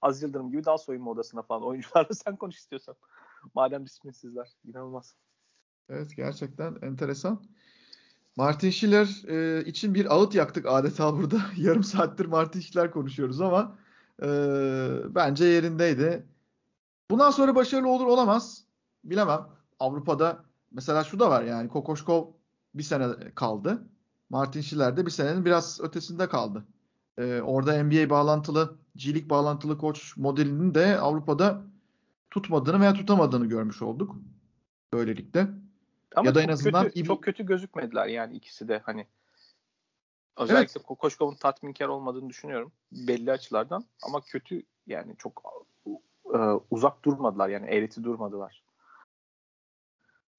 [0.03, 2.97] Az Yıldırım gibi daha soyunma odasına falan oyuncularla sen konuş istiyorsan.
[3.55, 4.49] Madem disiplinsizler.
[4.65, 5.17] İnanılmaz.
[5.89, 7.43] Evet gerçekten enteresan.
[8.41, 11.41] Martin Schiller e, için bir ağıt yaktık adeta burada.
[11.57, 13.77] Yarım saattir Martin Schiller konuşuyoruz ama
[14.23, 14.27] e,
[15.15, 16.27] bence yerindeydi.
[17.11, 18.65] Bundan sonra başarılı olur olamaz.
[19.05, 19.41] Bilemem.
[19.79, 22.27] Avrupa'da mesela şu da var yani Kokoşkov
[22.75, 23.83] bir sene kaldı.
[24.31, 26.65] Martin Schiller de bir senenin biraz ötesinde kaldı.
[27.19, 31.63] E, orada NBA bağlantılı, G bağlantılı koç modelinin de Avrupa'da
[32.31, 34.17] tutmadığını veya tutamadığını görmüş olduk.
[34.93, 35.49] Böylelikle.
[36.17, 39.07] Ama ya da en azından kötü, çok kötü gözükmediler yani ikisi de hani.
[40.37, 40.87] Özellikle evet.
[40.87, 45.67] Kokoşkov'un tatminkar olmadığını düşünüyorum belli açılardan ama kötü yani çok
[46.35, 46.39] e,
[46.71, 48.63] uzak durmadılar yani eğreti durmadılar.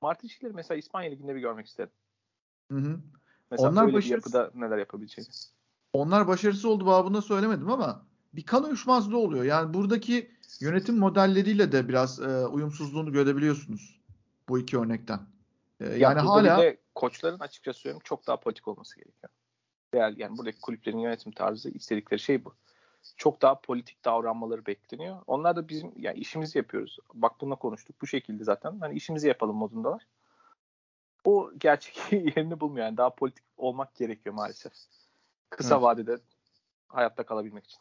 [0.02, 1.92] Martin Schiller'i mesela İspanya Ligi'nde bir görmek isterim.
[2.72, 3.00] Hı hı.
[3.52, 4.34] Mesela Onlar böyle başarısı...
[4.34, 5.30] bir yapıda neler yapabileceğini.
[5.94, 9.44] Onlar başarısı oldu babında söylemedim ama bir kan uyuşmazlığı oluyor.
[9.44, 14.02] Yani buradaki yönetim modelleriyle de biraz e, uyumsuzluğunu görebiliyorsunuz
[14.50, 15.20] bu iki örnekten.
[15.82, 19.32] E, yani ya hala de koçların açıkça söylüyorum çok daha politik olması gerekiyor.
[19.96, 22.56] Yani, yani buradaki kulüplerin yönetim tarzı istedikleri şey bu.
[23.18, 25.18] Çok daha politik davranmaları bekleniyor.
[25.28, 26.98] Onlar da bizim yani işimizi yapıyoruz.
[27.14, 28.02] Bak bununla konuştuk.
[28.02, 28.80] Bu şekilde zaten.
[28.80, 30.08] Hani işimizi yapalım modundalar.
[31.26, 32.86] O gerçek yerini bulmuyor.
[32.86, 34.74] Yani daha politik olmak gerekiyor maalesef.
[35.50, 35.84] Kısa evet.
[35.84, 36.18] vadede
[36.88, 37.80] hayatta kalabilmek için.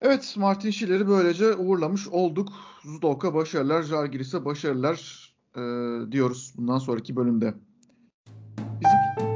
[0.00, 2.48] Evet Martin Schiller'i böylece uğurlamış olduk.
[2.84, 5.62] Zudok'a başarılar, Jalgiris'e başarılar e,
[6.12, 7.54] diyoruz bundan sonraki bölümde.
[8.58, 9.30] Bizim...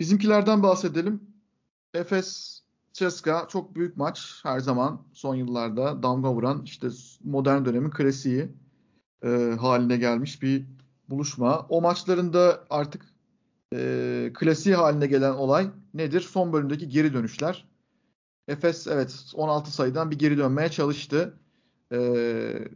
[0.00, 1.20] Bizimkilerden bahsedelim.
[1.94, 2.60] Efes
[2.92, 6.88] Ceska çok büyük maç her zaman son yıllarda damga vuran işte
[7.24, 8.48] modern dönemin klasiği
[9.24, 10.66] e, haline gelmiş bir
[11.08, 11.66] buluşma.
[11.68, 13.06] O maçlarında artık
[13.74, 16.20] e, klasiği haline gelen olay nedir?
[16.20, 17.68] Son bölümdeki geri dönüşler.
[18.48, 21.38] Efes evet 16 sayıdan bir geri dönmeye çalıştı.
[21.92, 22.68] E,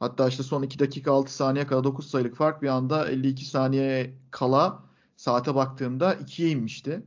[0.00, 4.14] hatta işte son 2 dakika 6 saniye kala 9 sayılık fark bir anda 52 saniye
[4.30, 4.84] kala
[5.16, 7.02] saate baktığımda 2'ye inmişti.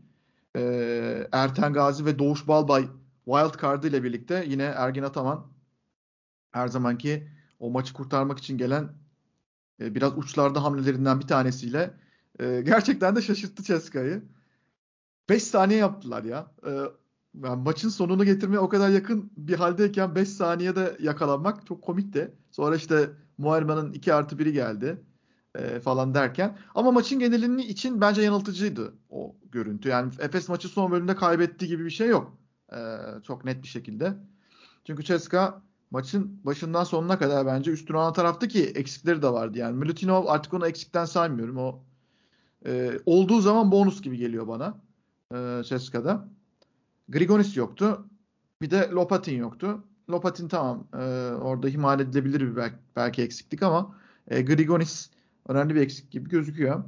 [0.56, 2.88] E, Erten Gazi ve Doğuş Balbay
[3.26, 5.48] wild card ile birlikte yine Ergin Ataman
[6.52, 7.28] her zamanki
[7.60, 8.90] o maçı kurtarmak için gelen
[9.82, 11.94] e, biraz uçlarda hamlelerinden bir tanesiyle
[12.40, 14.24] e, gerçekten de şaşırttı Ceska'yı.
[15.30, 16.52] 5 saniye yaptılar ya.
[16.66, 16.72] E,
[17.44, 22.36] yani maçın sonunu getirmeye o kadar yakın bir haldeyken 5 saniyede yakalanmak çok komikti.
[22.52, 25.02] Sonra işte Muharman'ın 2 artı 1'i geldi
[25.56, 26.58] e, falan derken.
[26.76, 29.90] Ama maçın genelini için bence yanıltıcıydı o görüntü.
[29.90, 32.38] Yani Efes maçı son bölümde kaybettiği gibi bir şey yok.
[32.74, 32.78] E,
[33.24, 34.14] çok net bir şekilde.
[34.86, 39.58] Çünkü Ceska maçın başından sonuna kadar bence üstün olan taraftı ki eksikleri de vardı.
[39.58, 41.58] Yani Milutinov artık onu eksikten saymıyorum.
[41.58, 41.84] O
[42.66, 44.82] e, olduğu zaman bonus gibi geliyor bana.
[45.34, 46.28] E, Ceska'da.
[47.10, 48.06] Grigonis yoktu.
[48.62, 49.84] Bir de Lopatin yoktu.
[50.10, 50.98] Lopatin tamam e,
[51.32, 55.12] orada himal edilebilir bir belki, belki eksiklik ama e, Grigonis
[55.48, 56.84] önemli bir eksik gibi gözüküyor.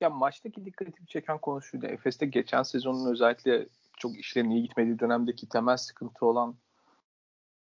[0.00, 1.86] Ya maçtaki dikkatimi çeken konu şuydu.
[1.86, 6.56] Efes'te geçen sezonun özellikle çok işlerin iyi gitmediği dönemdeki temel sıkıntı olan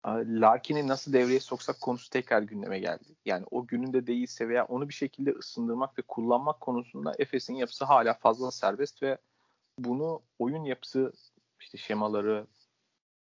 [0.07, 3.17] Larkin'i nasıl devreye soksak konusu tekrar gündeme geldi.
[3.25, 8.15] Yani o gününde değilse veya onu bir şekilde ısındırmak ve kullanmak konusunda Efes'in yapısı hala
[8.15, 9.19] fazla serbest ve
[9.79, 11.13] bunu oyun yapısı
[11.61, 12.47] işte şemaları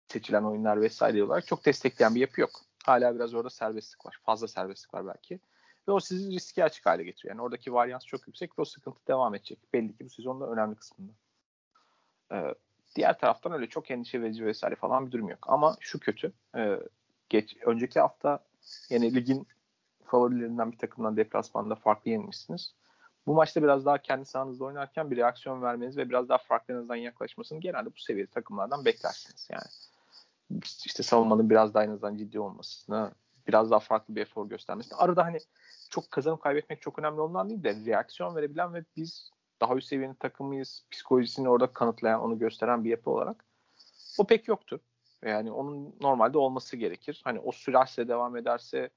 [0.07, 2.51] seçilen oyunlar vesaire olarak çok destekleyen bir yapı yok.
[2.85, 4.19] Hala biraz orada serbestlik var.
[4.23, 5.39] Fazla serbestlik var belki.
[5.87, 7.35] Ve o sizi riski açık hale getiriyor.
[7.35, 9.59] Yani oradaki varyans çok yüksek ve o sıkıntı devam edecek.
[9.73, 11.11] Belli ki bu sezonda önemli kısmında.
[12.31, 12.55] Ee,
[12.95, 15.39] Diğer taraftan öyle çok endişe verici vesaire falan bir durum yok.
[15.41, 16.33] Ama şu kötü.
[16.57, 16.79] E,
[17.29, 18.39] geç önceki hafta
[18.89, 19.47] yine ligin
[20.05, 22.75] favorilerinden bir takımdan deplasmanda farklı yenilmişsiniz.
[23.27, 27.59] Bu maçta biraz daha kendi sahanızda oynarken bir reaksiyon vermeniz ve biraz daha farklarınızdan yaklaşmasını
[27.59, 29.47] genelde bu seviyede takımlardan beklersiniz.
[29.51, 29.65] Yani
[30.85, 33.11] işte savunmanın biraz daha en azından ciddi olmasını,
[33.47, 34.97] biraz daha farklı bir efor göstermesini.
[34.97, 35.37] Arada hani
[35.89, 40.13] çok kazanıp kaybetmek çok önemli olan değil de reaksiyon verebilen ve biz daha üst seviyenin
[40.13, 43.45] takımıyız psikolojisini orada kanıtlayan, onu gösteren bir yapı olarak
[44.17, 44.81] o pek yoktu.
[45.23, 47.21] Yani onun normalde olması gerekir.
[47.23, 48.89] Hani o sürerse devam ederse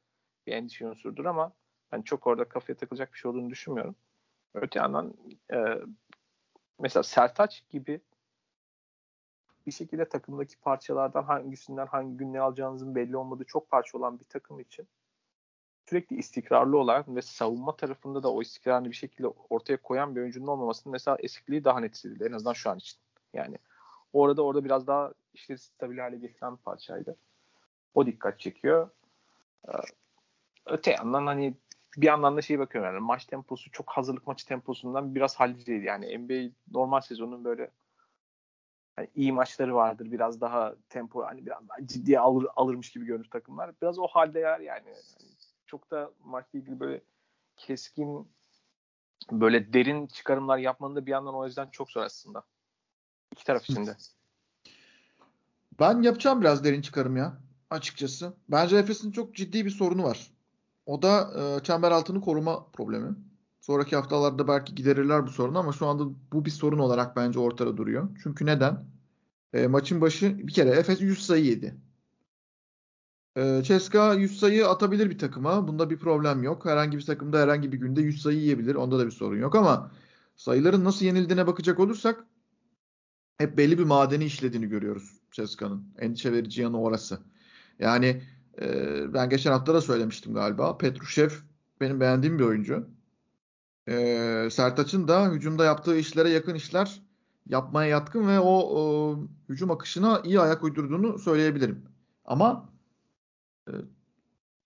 [0.46, 1.52] bir endişe unsurdur ama
[1.92, 3.96] ben çok orada kafaya takılacak bir şey olduğunu düşünmüyorum.
[4.54, 5.14] Öte yandan
[5.52, 5.56] e,
[6.78, 8.00] mesela Sertaç gibi
[9.66, 14.60] bir şekilde takımdaki parçalardan hangisinden hangi gün alacağınızın belli olmadığı çok parça olan bir takım
[14.60, 14.88] için
[15.88, 20.46] sürekli istikrarlı olarak ve savunma tarafında da o istikrarını bir şekilde ortaya koyan bir oyuncunun
[20.46, 22.24] olmamasının mesela eksikliği daha net hissedildi.
[22.24, 22.98] En azından şu an için.
[23.34, 23.58] Yani
[24.12, 27.16] orada orada biraz daha işleri stabil hale getiren bir parçaydı.
[27.94, 28.90] O dikkat çekiyor.
[29.68, 29.72] Ee,
[30.66, 31.54] öte yandan hani
[31.96, 35.84] bir yandan da şey bakıyorum yani maç temposu çok hazırlık maçı temposundan biraz halliceydi.
[35.84, 37.70] Yani NBA normal sezonun böyle
[38.98, 40.12] yani iyi maçları vardır.
[40.12, 43.70] Biraz daha tempo hani biraz daha ciddiye alır, alırmış gibi görünür takımlar.
[43.82, 44.88] Biraz o halde yer yani.
[44.88, 44.96] yani
[45.66, 47.00] çok da maçla ilgili böyle
[47.56, 48.28] keskin
[49.32, 52.42] böyle derin çıkarımlar yapmanın da bir yandan o yüzden çok zor aslında.
[53.32, 53.96] İki taraf için de.
[55.80, 57.38] Ben yapacağım biraz derin çıkarım ya
[57.70, 58.36] açıkçası.
[58.48, 60.37] Bence Efes'in çok ciddi bir sorunu var.
[60.88, 63.16] O da e, çember altını koruma problemi.
[63.60, 67.76] Sonraki haftalarda belki giderirler bu sorunu ama şu anda bu bir sorun olarak bence ortada
[67.76, 68.08] duruyor.
[68.22, 68.84] Çünkü neden?
[69.52, 71.76] E, maçın başı bir kere Efes 100 sayı yedi.
[73.36, 75.68] E, Ceska 100 sayı atabilir bir takıma.
[75.68, 76.64] Bunda bir problem yok.
[76.64, 78.74] Herhangi bir takımda herhangi bir günde 100 sayı yiyebilir.
[78.74, 79.90] Onda da bir sorun yok ama
[80.36, 82.24] sayıların nasıl yenildiğine bakacak olursak
[83.38, 85.94] hep belli bir madeni işlediğini görüyoruz Ceska'nın.
[85.98, 87.18] Endişe verici yanı orası.
[87.78, 88.22] Yani
[88.60, 90.78] e, ben geçen hafta da söylemiştim galiba.
[90.78, 91.30] Petrushev
[91.80, 92.88] benim beğendiğim bir oyuncu.
[93.88, 97.02] E, Sertaç'ın da hücumda yaptığı işlere yakın işler
[97.46, 99.18] yapmaya yatkın ve o, o
[99.48, 101.84] hücum akışına iyi ayak uydurduğunu söyleyebilirim.
[102.24, 102.70] Ama
[103.68, 103.72] e,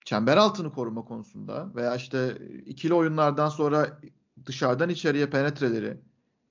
[0.05, 3.99] çember altını koruma konusunda veya işte ikili oyunlardan sonra
[4.45, 5.97] dışarıdan içeriye penetreleri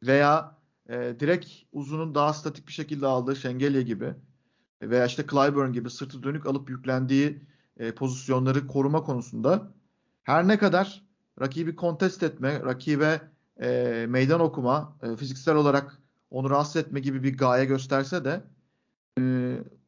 [0.02, 0.56] veya
[0.88, 4.14] e, direkt uzunun daha statik bir şekilde aldığı Şengelye gibi
[4.90, 7.42] veya işte Clyburn gibi sırtı dönük alıp yüklendiği
[7.76, 9.72] e, pozisyonları koruma konusunda
[10.24, 11.02] her ne kadar
[11.40, 13.20] rakibi kontest etme, rakibe
[13.62, 15.98] e, meydan okuma, e, fiziksel olarak
[16.30, 18.44] onu rahatsız etme gibi bir gaye gösterse de
[19.18, 19.22] e,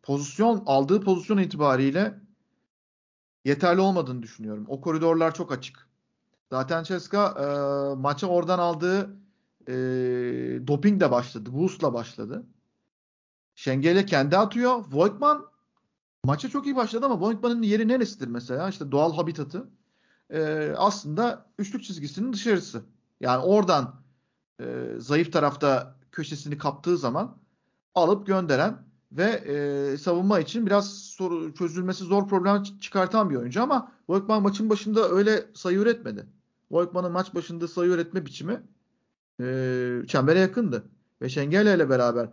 [0.03, 2.15] pozisyon aldığı pozisyon itibariyle
[3.45, 4.65] yeterli olmadığını düşünüyorum.
[4.69, 5.89] O koridorlar çok açık.
[6.51, 7.47] Zaten Ceska e,
[8.01, 9.17] maça oradan aldığı
[9.69, 9.75] e,
[10.67, 11.51] doping de başladı.
[11.53, 12.47] Boost'la başladı.
[13.55, 14.85] Şengele kendi atıyor.
[14.93, 15.47] Voigtman
[16.25, 18.69] maça çok iyi başladı ama Voigtman'ın yeri neresidir mesela?
[18.69, 19.69] İşte doğal habitatı.
[20.31, 22.83] E, aslında üçlük çizgisinin dışarısı.
[23.21, 23.95] Yani oradan
[24.61, 24.65] e,
[24.99, 27.37] zayıf tarafta köşesini kaptığı zaman
[27.95, 28.79] alıp gönderen
[29.13, 34.71] ve e, savunma için biraz soru, çözülmesi zor problem çıkartan bir oyuncu ama Voigtman maçın
[34.71, 36.27] başında öyle sayı üretmedi.
[36.71, 38.63] Voigtman'ın maç başında sayı üretme biçimi
[39.41, 39.47] e,
[40.07, 40.85] çembere yakındı.
[41.23, 42.29] Ve Şengele ile beraber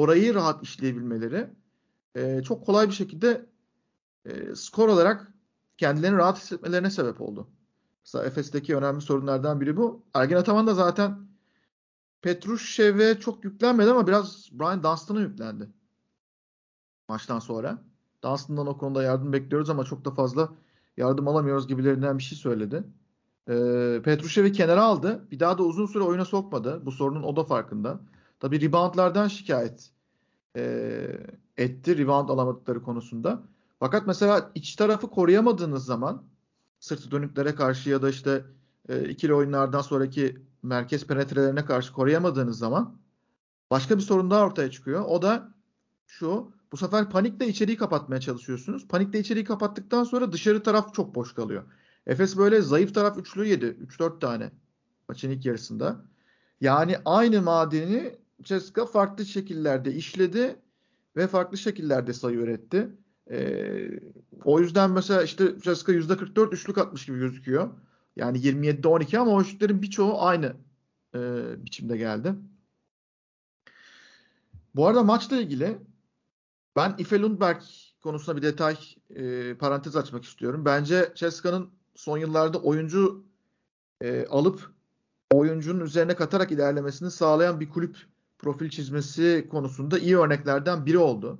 [0.00, 1.50] orayı rahat işleyebilmeleri
[2.14, 3.46] e, çok kolay bir şekilde
[4.24, 5.32] e, skor olarak
[5.78, 7.48] kendilerini rahat hissetmelerine sebep oldu.
[8.04, 10.02] Mesela Efes'teki önemli sorunlardan biri bu.
[10.14, 11.18] Ergin Ataman da zaten
[12.22, 15.68] Petrushev'e çok yüklenmedi ama biraz Brian Dunstan'a yüklendi.
[17.08, 17.78] Maçtan sonra.
[18.22, 20.48] Dunstan'dan o konuda yardım bekliyoruz ama çok da fazla
[20.96, 22.84] yardım alamıyoruz gibilerinden bir şey söyledi.
[23.48, 25.28] Ee, Petrushev'i kenara aldı.
[25.30, 26.86] Bir daha da uzun süre oyuna sokmadı.
[26.86, 28.00] Bu sorunun o da farkında.
[28.40, 29.90] Tabii reboundlardan şikayet
[30.56, 30.62] e,
[31.56, 31.98] etti.
[31.98, 33.42] Rebound alamadıkları konusunda.
[33.80, 36.22] Fakat mesela iç tarafı koruyamadığınız zaman
[36.80, 38.44] sırtı dönüklere karşı ya da işte
[38.88, 42.98] e, ikili oyunlardan sonraki merkez penetrelerine karşı koruyamadığınız zaman
[43.70, 45.04] başka bir sorun daha ortaya çıkıyor.
[45.08, 45.54] O da
[46.06, 46.56] şu.
[46.72, 48.88] Bu sefer panikle içeriği kapatmaya çalışıyorsunuz.
[48.88, 51.62] Panikle içeriği kapattıktan sonra dışarı taraf çok boş kalıyor.
[52.06, 53.66] Efes böyle zayıf taraf üçlü yedi.
[53.66, 54.50] 3-4 tane
[55.08, 56.04] maçın ilk yarısında.
[56.60, 60.56] Yani aynı madeni Ceska farklı şekillerde işledi
[61.16, 62.88] ve farklı şekillerde sayı üretti.
[63.30, 64.00] Ee,
[64.44, 67.70] o yüzden mesela işte Ceska %44 üçlük atmış gibi gözüküyor.
[68.16, 70.56] Yani 27'de 12 ama o şutların birçoğu aynı
[71.14, 71.18] e,
[71.64, 72.34] biçimde geldi.
[74.74, 75.78] Bu arada maçla ilgili
[76.76, 77.62] ben Ife Lundberg
[78.02, 78.76] konusunda bir detay
[79.10, 80.64] e, parantez açmak istiyorum.
[80.64, 83.24] Bence Ceska'nın son yıllarda oyuncu
[84.00, 84.70] e, alıp
[85.32, 87.96] oyuncunun üzerine katarak ilerlemesini sağlayan bir kulüp
[88.38, 91.38] profil çizmesi konusunda iyi örneklerden biri oldu.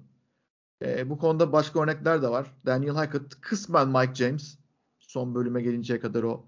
[0.82, 2.54] E, bu konuda başka örnekler de var.
[2.66, 4.58] Daniel Hackett, kısmen Mike James
[4.98, 6.46] son bölüme gelinceye kadar o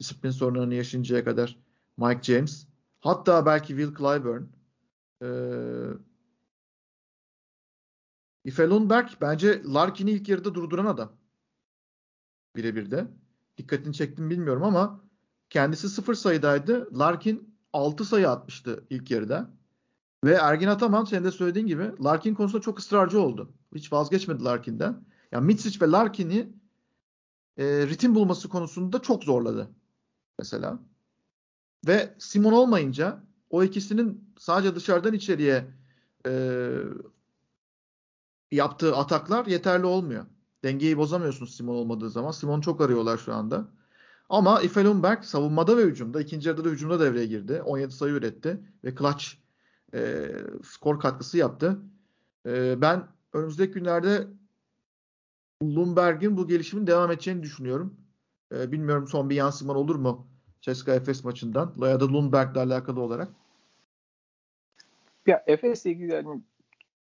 [0.00, 1.58] disiplin sorunlarını yaşayıncaya kadar
[1.96, 2.66] Mike James.
[3.00, 4.42] Hatta belki Will Clyburn.
[5.22, 5.28] Ee,
[8.44, 11.12] Ife Lundberg bence Larkin'i ilk yarıda durduran adam.
[12.56, 13.08] Birebir de.
[13.56, 15.04] Dikkatini çektim bilmiyorum ama
[15.50, 16.98] kendisi sıfır sayıdaydı.
[16.98, 19.57] Larkin 6 sayı atmıştı ilk yarıda.
[20.24, 23.52] Ve Ergin Ataman senin de söylediğin gibi Larkin konusunda çok ısrarcı oldu.
[23.74, 25.04] Hiç vazgeçmedi Larkin'den.
[25.32, 26.52] Yani Mitsic ve Larkin'i
[27.56, 29.70] e, ritim bulması konusunda çok zorladı
[30.38, 30.78] mesela.
[31.86, 35.66] Ve Simon olmayınca o ikisinin sadece dışarıdan içeriye
[36.26, 36.72] e,
[38.52, 40.26] yaptığı ataklar yeterli olmuyor.
[40.64, 42.30] Dengeyi bozamıyorsunuz Simon olmadığı zaman.
[42.30, 43.68] Simon çok arıyorlar şu anda.
[44.28, 47.62] Ama Ife Lundberg savunmada ve hücumda, ikinci yarıda da hücumda devreye girdi.
[47.62, 49.24] 17 sayı üretti ve clutch
[49.94, 50.30] e,
[50.64, 51.78] skor katkısı yaptı.
[52.46, 54.26] E, ben önümüzdeki günlerde
[55.62, 57.96] Lundberg'in bu gelişimin devam edeceğini düşünüyorum.
[58.54, 60.26] E, bilmiyorum son bir yansıman olur mu
[60.60, 63.28] Ceska Efes maçından ya da Lundberg'le alakalı olarak.
[65.26, 66.42] Ya Efes'le ilgili yani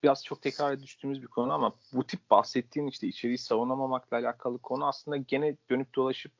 [0.03, 4.87] biraz çok tekrar düştüğümüz bir konu ama bu tip bahsettiğin işte içeriği savunamamakla alakalı konu
[4.87, 6.33] aslında gene dönüp dolaşıp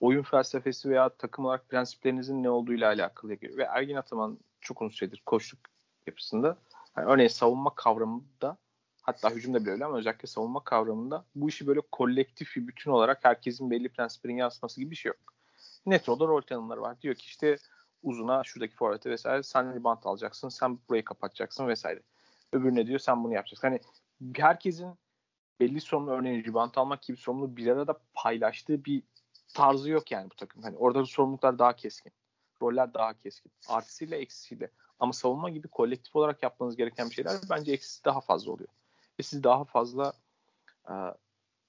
[0.00, 3.32] oyun felsefesi veya takım olarak prensiplerinizin ne olduğuyla alakalı.
[3.32, 5.60] Ve Ergin Ataman çok uzun süredir koçluk
[6.06, 6.58] yapısında
[6.96, 8.56] yani örneğin savunma kavramında
[9.02, 13.24] hatta hücumda bile öyle ama özellikle savunma kavramında bu işi böyle kolektif bir bütün olarak
[13.24, 15.34] herkesin belli prensiplerin yansıması gibi bir şey yok.
[15.86, 17.00] Netro'da rol tanımları var.
[17.02, 17.56] Diyor ki işte
[18.02, 22.02] uzuna şuradaki forvete vesaire sen rebound alacaksın, sen burayı kapatacaksın vesaire.
[22.52, 23.68] Öbürüne diyor sen bunu yapacaksın.
[23.68, 23.80] Hani
[24.36, 24.94] herkesin
[25.60, 29.02] belli sorumlu örneğin rebound almak gibi sorumluluğu bir arada paylaştığı bir
[29.54, 30.62] tarzı yok yani bu takım.
[30.62, 32.12] Hani orada sorumluluklar daha keskin.
[32.62, 33.52] Roller daha keskin.
[33.68, 34.70] Artısıyla eksisiyle.
[34.98, 38.68] Ama savunma gibi kolektif olarak yapmanız gereken bir şeyler bence eksisi daha fazla oluyor.
[39.18, 40.12] Ve sizi daha fazla
[40.88, 40.94] e,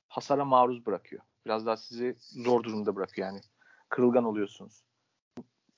[0.08, 1.22] hasara maruz bırakıyor.
[1.46, 3.42] Biraz daha sizi zor durumda bırakıyor yani.
[3.90, 4.84] Kırılgan oluyorsunuz.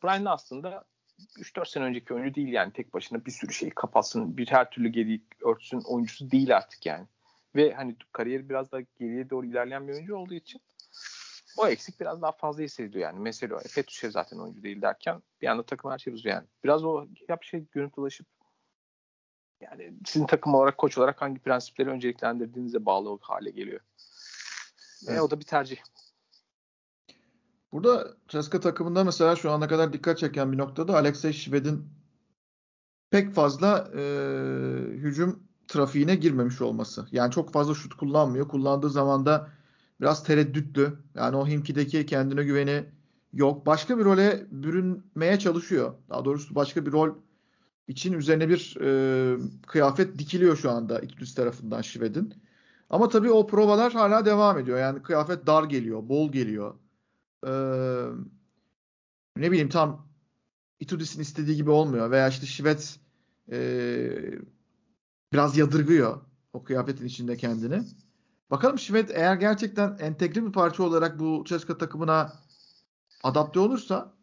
[0.04, 0.86] Brian aslında
[1.20, 4.90] 3-4 sene önceki oyuncu değil yani tek başına bir sürü şeyi kapatsın, bir her türlü
[4.90, 7.08] geri örtsün oyuncusu değil artık yani.
[7.56, 10.62] Ve hani kariyeri biraz daha geriye doğru ilerleyen bir oyuncu olduğu için
[11.58, 13.20] o eksik biraz daha fazla hissediyor yani.
[13.20, 16.48] Mesela o Fetuşev zaten oyuncu değil derken bir anda takım her şey uzuyor yani.
[16.64, 18.28] Biraz o yap şey görüntü ulaşıp
[19.62, 23.80] yani sizin takım olarak koç olarak hangi prensipleri önceliklendirdiğinize bağlı hale geliyor.
[25.08, 25.18] Evet.
[25.18, 25.78] E, o da bir tercih.
[27.72, 31.90] Burada Ceska takımında mesela şu ana kadar dikkat çeken bir noktada Alexey Şved'in
[33.10, 34.02] pek fazla e,
[34.92, 37.08] hücum trafiğine girmemiş olması.
[37.12, 38.48] Yani çok fazla şut kullanmıyor.
[38.48, 39.50] Kullandığı zaman da
[40.02, 40.94] biraz tereddütlü.
[41.16, 42.86] Yani o Himki'deki kendine güveni
[43.34, 43.66] yok.
[43.66, 45.94] Başka bir role bürünmeye çalışıyor.
[46.10, 47.10] Daha doğrusu başka bir rol
[47.88, 49.38] için üzerine bir e,
[49.68, 52.34] kıyafet dikiliyor şu anda İkilüs tarafından Şved'in.
[52.90, 54.80] Ama tabii o provalar hala devam ediyor.
[54.80, 56.76] Yani kıyafet dar geliyor, bol geliyor.
[57.48, 58.04] Ee,
[59.38, 60.08] ne bileyim tam
[60.80, 62.12] Itudis'in istediği gibi olmuyor.
[62.12, 62.80] Veya işte Şived
[63.52, 63.60] e,
[65.34, 66.22] biraz yadırgıyor
[66.54, 67.84] o kıyafetin içinde kendini.
[68.52, 72.34] Bakalım Şived eğer gerçekten entegre bir parça olarak bu Ceska takımına
[73.24, 74.14] adapte olursa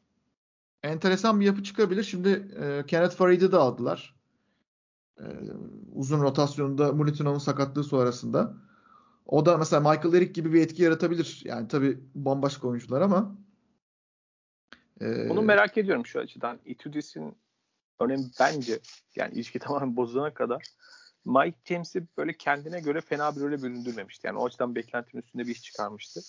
[0.83, 2.03] enteresan bir yapı çıkabilir.
[2.03, 2.29] Şimdi
[2.61, 4.14] e, Kenneth Farid'i de aldılar.
[5.20, 5.24] E,
[5.93, 8.55] uzun rotasyonunda Mulitinov'un sakatlığı sonrasında.
[9.27, 11.43] O da mesela Michael Eric gibi bir etki yaratabilir.
[11.45, 13.37] Yani tabii bambaşka oyuncular ama.
[15.01, 16.59] E, Bunu merak ediyorum şu açıdan.
[16.64, 17.37] Itudis'in
[18.01, 18.79] örneğin bence
[19.16, 20.62] yani ilişki tamamen bozulana kadar
[21.27, 24.27] Mike James'i böyle kendine göre fena bir role büründürmemişti.
[24.27, 26.20] Yani o açıdan beklentimin üstünde bir iş çıkarmıştı.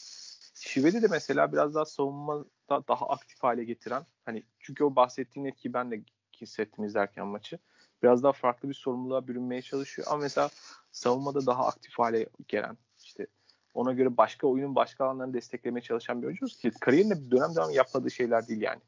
[0.55, 5.73] Şivedi de mesela biraz daha savunmada daha aktif hale getiren hani çünkü o bahsettiğin etkiyi
[5.73, 6.01] ben de
[6.41, 7.59] hissettim izlerken maçı.
[8.03, 10.49] Biraz daha farklı bir sorumluluğa bürünmeye çalışıyor ama mesela
[10.91, 13.27] savunmada daha aktif hale gelen işte
[13.73, 17.71] ona göre başka oyunun başka alanlarını desteklemeye çalışan bir oyuncu ki kariyerinde bir dönem devam
[17.71, 18.81] yapmadığı şeyler değil yani.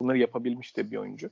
[0.00, 1.30] Bunları yapabilmiş de bir oyuncu.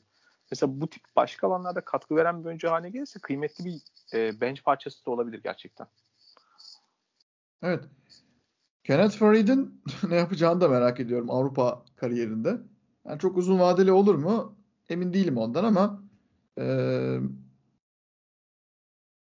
[0.50, 3.82] Mesela bu tip başka alanlarda katkı veren bir oyuncu haline gelirse kıymetli bir
[4.14, 5.86] e, bench parçası da olabilir gerçekten.
[7.62, 7.84] Evet.
[8.84, 12.58] Kenneth Farid'in ne yapacağını da merak ediyorum Avrupa kariyerinde.
[13.06, 14.56] Yani çok uzun vadeli olur mu?
[14.88, 16.02] Emin değilim ondan ama
[16.58, 16.64] e,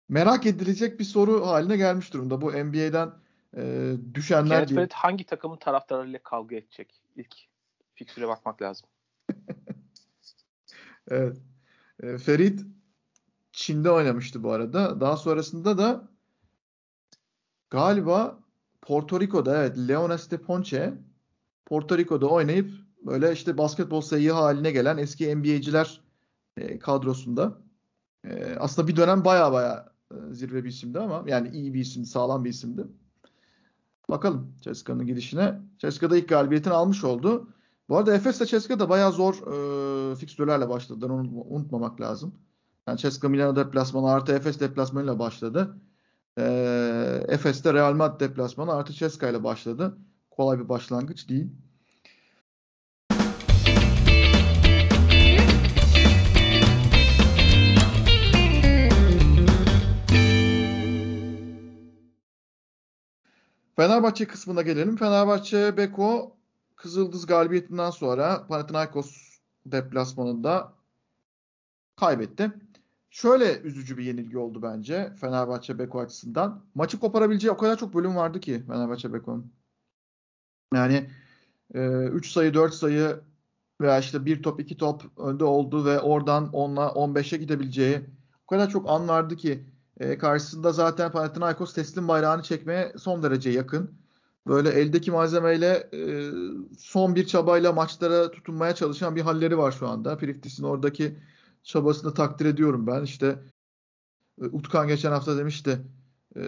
[0.08, 2.40] merak edilecek bir soru haline gelmiş durumda.
[2.40, 3.12] Bu NBA'den
[3.56, 7.02] e, düşenler Kenneth Farid hangi takımın taraftarlarıyla kavga edecek?
[7.16, 7.36] İlk
[7.94, 8.88] fikstüre bakmak lazım.
[11.08, 11.36] evet.
[12.02, 12.60] E, Ferit
[13.52, 15.00] Çin'de oynamıştı bu arada.
[15.00, 16.08] Daha sonrasında da
[17.70, 18.38] galiba
[18.82, 20.94] Porto Rico'da evet Leones de Ponce
[21.66, 22.70] Porto Rico'da oynayıp
[23.06, 26.00] böyle işte basketbol sayı haline gelen eski NBA'ciler
[26.56, 27.58] e, kadrosunda.
[28.24, 29.92] E, aslında bir dönem baya baya
[30.30, 32.86] zirve bir isimdi ama yani iyi bir isim, sağlam bir isimdi.
[34.10, 35.60] Bakalım Ceska'nın gidişine.
[35.78, 37.48] Ceska da ilk galibiyetini almış oldu.
[37.92, 41.10] Bu arada Efes'le Ceska da bayağı zor e, fikstürlerle başladılar.
[41.10, 42.34] Onu unutmamak lazım.
[42.88, 45.76] Yani Ceska Milano deplasmanı artı Efes deplasmanıyla başladı.
[46.38, 46.44] E,
[47.28, 49.98] Efes'te Real Madrid deplasmanı artı Ceska ile başladı.
[50.30, 51.50] Kolay bir başlangıç değil.
[63.76, 64.96] Fenerbahçe kısmına gelelim.
[64.96, 66.41] Fenerbahçe Beko
[66.82, 70.72] Kızıldız galibiyetinden sonra Panathinaikos deplasmanında
[71.96, 72.52] kaybetti.
[73.10, 76.64] Şöyle üzücü bir yenilgi oldu bence Fenerbahçe Beko açısından.
[76.74, 79.52] Maçı koparabileceği o kadar çok bölüm vardı ki Fenerbahçe Beko'nun.
[80.74, 81.10] Yani
[81.74, 83.20] 3 e, sayı 4 sayı
[83.80, 88.00] veya işte bir top iki top önde oldu ve oradan 10'la 15'e gidebileceği
[88.44, 89.66] o kadar çok an vardı ki
[90.00, 94.01] e, karşısında zaten Panathinaikos teslim bayrağını çekmeye son derece yakın.
[94.46, 96.30] Böyle eldeki malzemeyle e,
[96.78, 100.16] son bir çabayla maçlara tutunmaya çalışan bir halleri var şu anda.
[100.18, 101.18] Priftis'in oradaki
[101.62, 103.02] çabasını takdir ediyorum ben.
[103.02, 103.38] İşte
[104.42, 105.82] e, Utkan geçen hafta demişti
[106.36, 106.40] e,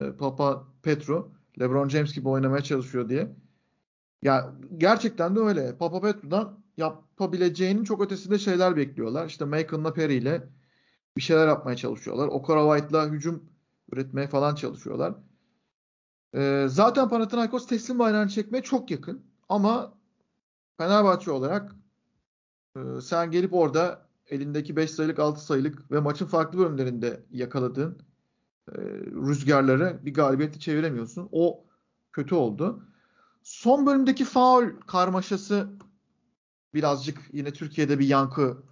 [0.00, 3.36] e, Papa Petro LeBron James gibi oynamaya çalışıyor diye.
[4.22, 5.76] Ya gerçekten de öyle.
[5.78, 9.26] Papa Petro'dan yapabileceğinin çok ötesinde şeyler bekliyorlar.
[9.26, 10.48] İşte Macon'la Perry ile
[11.16, 12.28] bir şeyler yapmaya çalışıyorlar.
[12.28, 13.44] Okara White'la hücum
[13.92, 15.14] üretmeye falan çalışıyorlar.
[16.34, 19.22] Ee, zaten Panathinaikos teslim bayrağını çekmeye çok yakın.
[19.48, 19.94] Ama
[20.78, 21.72] Fenerbahçe olarak
[22.76, 27.98] e, sen gelip orada elindeki 5 sayılık 6 sayılık ve maçın farklı bölümlerinde yakaladığın
[28.68, 28.78] e,
[29.28, 31.28] rüzgarları bir galibiyeti çeviremiyorsun.
[31.32, 31.64] O
[32.12, 32.84] kötü oldu.
[33.42, 35.68] Son bölümdeki faul karmaşası
[36.74, 38.62] birazcık yine Türkiye'de bir yankı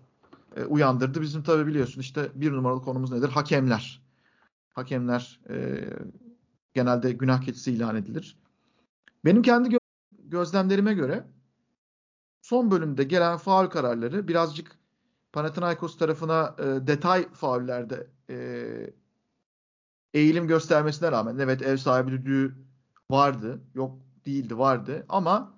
[0.57, 1.21] e, uyandırdı.
[1.21, 3.29] Bizim tabi biliyorsun işte bir numaralı konumuz nedir?
[3.29, 4.03] Hakemler.
[4.75, 5.85] Hakemler e,
[6.75, 8.39] genelde günah keçisi ilan edilir.
[9.25, 9.81] Benim kendi gö-
[10.18, 11.27] gözlemlerime göre
[12.43, 14.81] son bölümde gelen faul kararları birazcık
[15.33, 18.37] Panathinaikos tarafına e, detay faullerde e,
[20.14, 22.55] eğilim göstermesine rağmen evet ev sahibi düdüğü
[23.11, 23.61] vardı.
[23.75, 25.55] Yok değildi vardı ama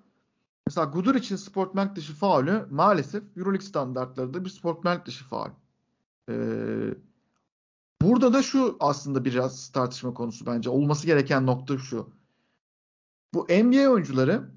[0.67, 5.49] mesela Gudur için sportmenlik dışı faulü maalesef Euroleague standartlarında bir sportmenlik dışı faul.
[6.29, 6.93] Ee,
[8.03, 10.69] burada da şu aslında biraz tartışma konusu bence.
[10.69, 12.09] Olması gereken nokta şu.
[13.33, 14.49] Bu NBA oyuncuları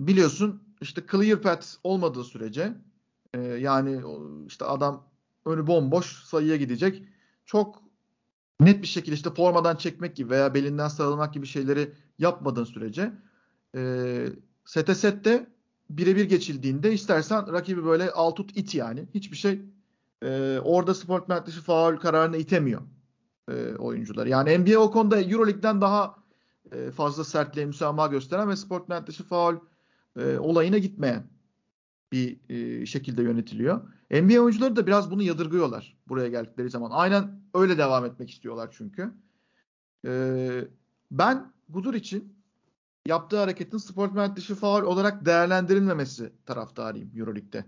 [0.00, 2.74] biliyorsun işte clear path olmadığı sürece
[3.34, 4.02] e, yani
[4.46, 5.04] işte adam
[5.44, 7.02] önü bomboş sayıya gidecek.
[7.46, 7.82] Çok
[8.60, 13.12] net bir şekilde işte formadan çekmek gibi veya belinden sarılmak gibi şeyleri yapmadığın sürece
[13.76, 14.26] e,
[14.64, 15.46] sete sette
[15.90, 19.08] birebir geçildiğinde istersen rakibi böyle al tut it yani.
[19.14, 19.62] Hiçbir şey
[20.22, 22.82] e, orada sportmen dışı faul kararını itemiyor
[23.50, 24.26] e, oyuncular.
[24.26, 26.16] Yani NBA o konuda Euroleague'den daha
[26.72, 29.56] e, fazla sertliğe müsamaha gösteren ve sportmen dışı faul
[30.18, 31.30] e, olayına gitmeyen
[32.12, 33.80] bir e, şekilde yönetiliyor.
[34.10, 36.90] NBA oyuncuları da biraz bunu yadırgıyorlar buraya geldikleri zaman.
[36.90, 39.10] Aynen öyle devam etmek istiyorlar çünkü.
[40.06, 40.64] E,
[41.10, 42.38] ben Gudur için
[43.06, 47.64] yaptığı hareketin sportmen dışı faul olarak değerlendirilmemesi taraftarıyım Euroleague'de.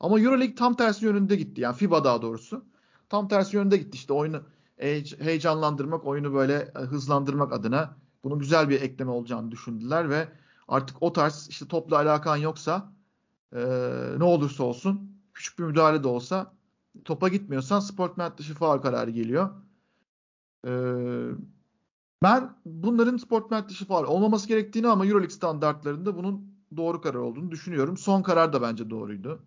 [0.00, 1.60] Ama Euroleague tam tersi yönünde gitti.
[1.60, 2.64] Yani FIBA daha doğrusu.
[3.08, 3.96] Tam tersi yönünde gitti.
[3.96, 4.42] İşte oyunu
[5.18, 10.28] heyecanlandırmak, oyunu böyle e, hızlandırmak adına bunun güzel bir ekleme olacağını düşündüler ve
[10.68, 12.92] artık o tarz işte topla alakan yoksa
[13.52, 13.60] e,
[14.18, 16.54] ne olursa olsun küçük bir müdahale de olsa
[17.04, 19.50] topa gitmiyorsan sportmen dışı faul kararı geliyor.
[20.66, 20.70] E,
[22.22, 27.96] ben bunların sportmen dışı faul olmaması gerektiğini ama Euroleague standartlarında bunun doğru karar olduğunu düşünüyorum.
[27.96, 29.42] Son karar da bence doğruydu.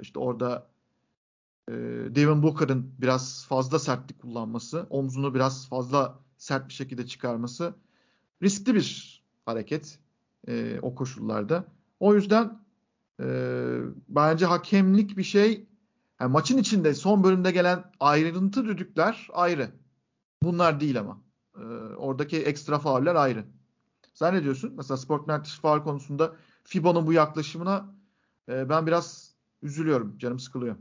[0.00, 0.66] İşte orada
[1.68, 1.72] e,
[2.14, 7.74] Devin Booker'ın biraz fazla sertlik kullanması, omzunu biraz fazla sert bir şekilde çıkarması
[8.42, 9.98] riskli bir hareket
[10.48, 11.64] e, o koşullarda.
[12.00, 12.60] O yüzden
[13.20, 13.26] e,
[14.08, 15.66] bence hakemlik bir şey
[16.20, 19.70] yani maçın içinde son bölümde gelen ayrıntı düdükler ayrı.
[20.42, 21.22] Bunlar değil ama.
[21.58, 21.64] E,
[21.96, 23.44] oradaki ekstra fauller ayrı.
[24.14, 24.72] Sen ne diyorsun?
[24.76, 27.94] Mesela sport faul konusunda FIBA'nın bu yaklaşımına
[28.48, 29.23] e, ben biraz
[29.64, 30.18] üzülüyorum.
[30.18, 30.76] Canım sıkılıyor.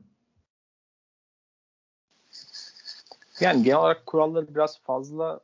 [3.40, 5.40] Yani genel olarak kuralları biraz fazla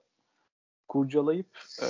[0.87, 1.85] kurcalayıp e,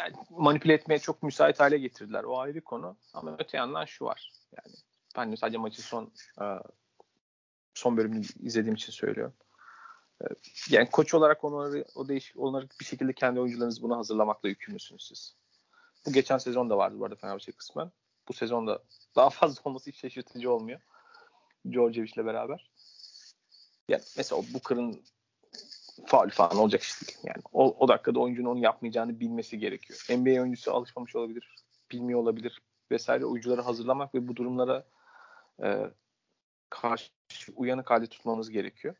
[0.00, 2.24] yani manipüle etmeye çok müsait hale getirdiler.
[2.24, 2.96] O ayrı konu.
[3.14, 4.32] Ama öte yandan şu var.
[4.56, 4.76] Yani
[5.16, 6.44] ben de sadece maçı son e,
[7.74, 9.34] son bölümünü izlediğim için söylüyorum.
[10.22, 10.24] E,
[10.70, 15.36] yani koç olarak onları o değişik onları bir şekilde kendi oyuncularınızı buna hazırlamakla yükümlüsünüz siz.
[16.06, 17.92] Bu geçen sezon da vardı bu arada Fenerbahçe kısmen.
[18.28, 18.82] Bu sezonda
[19.16, 20.80] daha fazla olması hiç şaşırtıcı olmuyor.
[21.68, 22.70] Georgievic'le beraber.
[23.88, 25.02] Yani mesela o Booker'ın
[26.06, 27.06] faul falan olacak işte.
[27.24, 29.98] Yani o, o dakikada oyuncunun onu yapmayacağını bilmesi gerekiyor.
[30.10, 31.54] NBA oyuncusu alışmamış olabilir,
[31.90, 33.24] bilmiyor olabilir vesaire.
[33.26, 34.86] Oyuncuları hazırlamak ve bu durumlara
[35.62, 35.90] e,
[36.70, 37.10] karşı
[37.56, 38.94] uyanık halde tutmamız gerekiyor.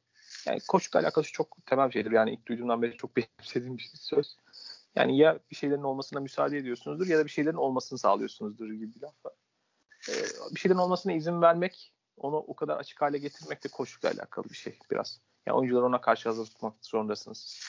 [0.47, 2.11] Yani koçlukla alakası çok temel bir şeydir.
[2.11, 4.37] Yani ilk duyduğumdan beri çok benimsediğim bir söz.
[4.97, 9.01] Yani ya bir şeylerin olmasına müsaade ediyorsunuzdur ya da bir şeylerin olmasını sağlıyorsunuzdur gibi bir
[9.03, 9.33] laf var.
[10.09, 10.13] Ee,
[10.55, 14.55] bir şeylerin olmasına izin vermek, onu o kadar açık hale getirmek de koçlukla alakalı bir
[14.55, 15.21] şey biraz.
[15.47, 17.61] Yani oyuncuları ona karşı hazır tutmak zorundasınız.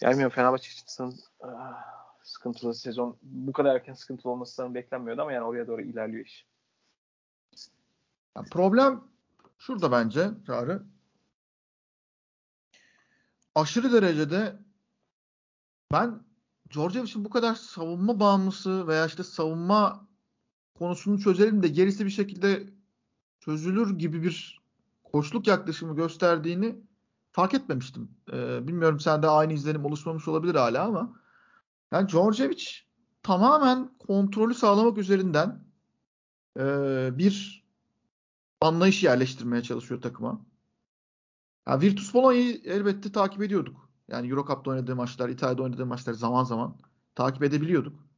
[0.00, 1.84] Yani bilmiyorum Fenerbahçe için ah,
[2.22, 6.46] sıkıntılı sezon bu kadar erken sıkıntılı olması beklenmiyordu ama yani oraya doğru ilerliyor iş.
[8.50, 9.04] Problem
[9.58, 10.82] şurada bence Çağrı.
[13.54, 14.56] Aşırı derecede
[15.92, 16.22] ben
[16.68, 20.08] Georgievic'in bu kadar savunma bağımlısı veya işte savunma
[20.74, 22.66] konusunu çözelim de gerisi bir şekilde
[23.40, 24.60] çözülür gibi bir
[25.04, 26.80] koçluk yaklaşımı gösterdiğini
[27.32, 28.10] fark etmemiştim.
[28.32, 31.20] E, bilmiyorum sende aynı izlenim oluşmamış olabilir hala ama
[31.92, 32.64] yani Djordjevic
[33.22, 35.64] tamamen kontrolü sağlamak üzerinden
[36.58, 36.64] e,
[37.18, 37.64] bir
[38.60, 40.46] anlayış yerleştirmeye çalışıyor takıma.
[41.68, 43.87] Yani Virtus Bologna'yı elbette takip ediyorduk.
[44.08, 46.78] Yani Euro Cup'ta oynadığı maçlar, İtalya'da oynadığı maçlar zaman zaman
[47.14, 48.08] takip edebiliyorduk.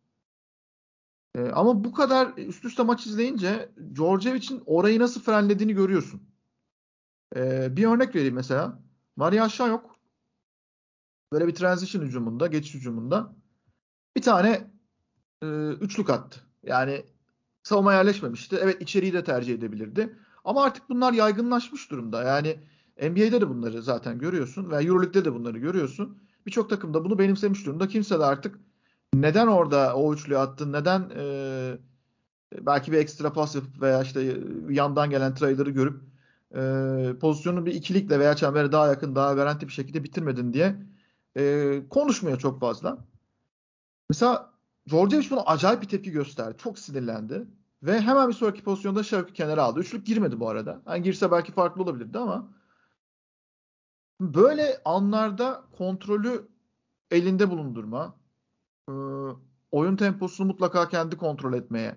[1.34, 6.22] Ee, ama bu kadar üst üste maç izleyince Djordjevic'in orayı nasıl frenlediğini görüyorsun.
[7.36, 8.82] Ee, bir örnek vereyim mesela.
[9.16, 9.96] Maria Aşağı yok.
[11.32, 13.36] Böyle bir transition hücumunda, geçiş hücumunda
[14.16, 14.70] bir tane
[15.42, 16.40] e, üçlük attı.
[16.62, 17.04] Yani
[17.62, 18.56] savunma yerleşmemişti.
[18.62, 20.16] Evet içeriği de tercih edebilirdi.
[20.44, 22.22] Ama artık bunlar yaygınlaşmış durumda.
[22.22, 22.60] Yani
[23.00, 26.18] NBA'de de bunları zaten görüyorsun veya Euroleague'de de bunları görüyorsun.
[26.46, 27.88] Birçok takım da bunu benimsemiş durumda.
[27.88, 28.58] Kimse de artık
[29.14, 31.78] neden orada o üçlüyü attın, neden e,
[32.60, 34.40] belki bir ekstra pas yapıp veya işte
[34.70, 36.02] yandan gelen trailer'ı görüp
[36.54, 40.76] e, pozisyonu bir ikilikle veya çembere daha yakın, daha garanti bir şekilde bitirmedin diye
[41.36, 42.98] e, konuşmuyor çok fazla.
[44.08, 44.50] Mesela
[44.88, 46.56] Djordjevic buna acayip bir tepki gösterdi.
[46.58, 47.46] Çok sinirlendi.
[47.82, 49.80] Ve hemen bir sonraki pozisyonda Şevki kenara aldı.
[49.80, 50.82] Üçlük girmedi bu arada.
[50.86, 52.48] Yani girse belki farklı olabilirdi ama
[54.20, 56.48] böyle anlarda kontrolü
[57.10, 58.16] elinde bulundurma,
[59.70, 61.96] oyun temposunu mutlaka kendi kontrol etmeye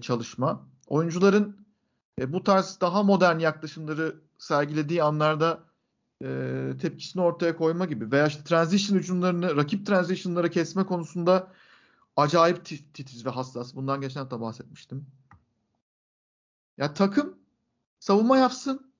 [0.00, 1.66] çalışma, oyuncuların
[2.26, 5.60] bu tarz daha modern yaklaşımları sergilediği anlarda
[6.80, 11.52] tepkisini ortaya koyma gibi veya işte transition hücumlarını, rakip transition'ları kesme konusunda
[12.16, 13.74] acayip titiz ve hassas.
[13.74, 15.06] Bundan geçen hafta bahsetmiştim.
[16.78, 17.38] Ya takım
[17.98, 18.92] savunma yapsın.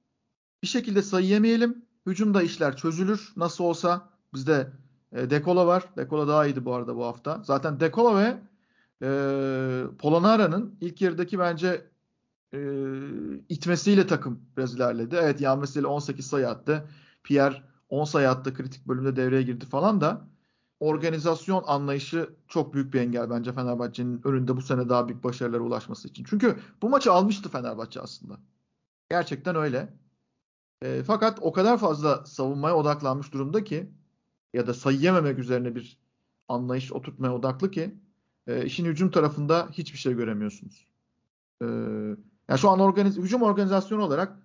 [0.62, 1.84] Bir şekilde sayı yemeyelim.
[2.07, 3.32] Hücumda işler çözülür.
[3.36, 4.72] Nasıl olsa bizde
[5.12, 5.84] e, Dekola var.
[5.96, 7.42] Dekola daha iyiydi bu arada bu hafta.
[7.44, 8.38] Zaten Dekola ve
[9.03, 9.09] e,
[9.98, 11.86] Polonara'nın ilk yarıdaki bence
[12.55, 12.59] e,
[13.48, 15.16] itmesiyle takım biraz ilerledi.
[15.20, 16.88] Evet Yan Veseli 18 sayı attı.
[17.24, 18.55] Pierre 10 sayı attı.
[18.55, 20.30] Kritik bölümde devreye girdi falan da
[20.80, 26.09] organizasyon anlayışı çok büyük bir engel bence Fenerbahçe'nin önünde bu sene daha büyük başarılara ulaşması
[26.09, 26.24] için.
[26.24, 28.38] Çünkü bu maçı almıştı Fenerbahçe aslında.
[29.11, 29.99] Gerçekten öyle.
[30.82, 33.90] E, fakat o kadar fazla savunmaya odaklanmış durumda ki
[34.54, 35.98] ya da sayı yememek üzerine bir
[36.48, 37.94] anlayış oturtmaya odaklı ki
[38.46, 40.86] e, işin hücum tarafında hiçbir şey göremiyorsunuz.
[41.62, 41.66] E,
[42.48, 44.38] yani şu an organiz hücum organizasyonu olarak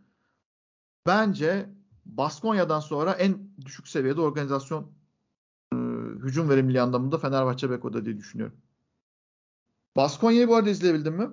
[1.07, 1.69] bence
[2.05, 4.91] Baskonya'dan sonra en düşük seviyede organizasyon
[5.73, 5.75] e,
[6.23, 8.57] hücum verimliliği anlamında Fenerbahçe Beko'da diye düşünüyorum.
[9.95, 11.29] Baskonya'yı bu arada izleyebildin mi?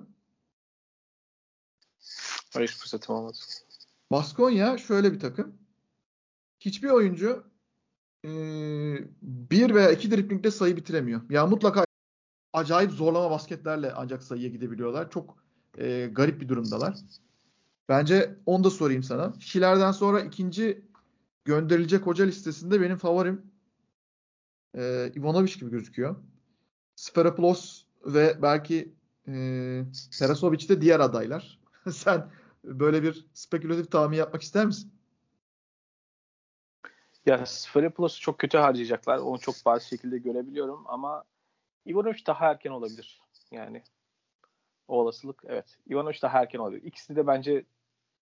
[2.53, 3.37] Hayır fırsatım olmadı.
[4.11, 5.55] Baskonya şöyle bir takım.
[6.59, 7.43] Hiçbir oyuncu
[8.25, 8.29] e,
[9.21, 11.21] bir veya iki driplingde sayı bitiremiyor.
[11.21, 11.85] Ya yani mutlaka
[12.53, 15.11] acayip zorlama basketlerle ancak sayıya gidebiliyorlar.
[15.11, 15.37] Çok
[15.77, 16.95] e, garip bir durumdalar.
[17.89, 19.33] Bence onu da sorayım sana.
[19.39, 20.85] Şiler'den sonra ikinci
[21.45, 23.41] gönderilecek hoca listesinde benim favorim
[24.77, 26.15] e, Ivanovic gibi gözüküyor.
[26.95, 28.93] Sferopoulos ve belki
[29.27, 29.33] e,
[30.19, 31.59] Terasovic de diğer adaylar.
[31.91, 32.29] Sen
[32.63, 34.93] böyle bir spekülatif tahmin yapmak ister misin?
[37.25, 39.17] Ya Sferipoulos'u çok kötü harcayacaklar.
[39.17, 41.23] Onu çok bazı şekilde görebiliyorum ama
[41.87, 43.21] Ivanovic daha erken olabilir.
[43.51, 43.83] Yani
[44.87, 45.77] o olasılık evet.
[45.89, 46.83] Ivanovic daha erken olabilir.
[46.83, 47.65] İkisi de bence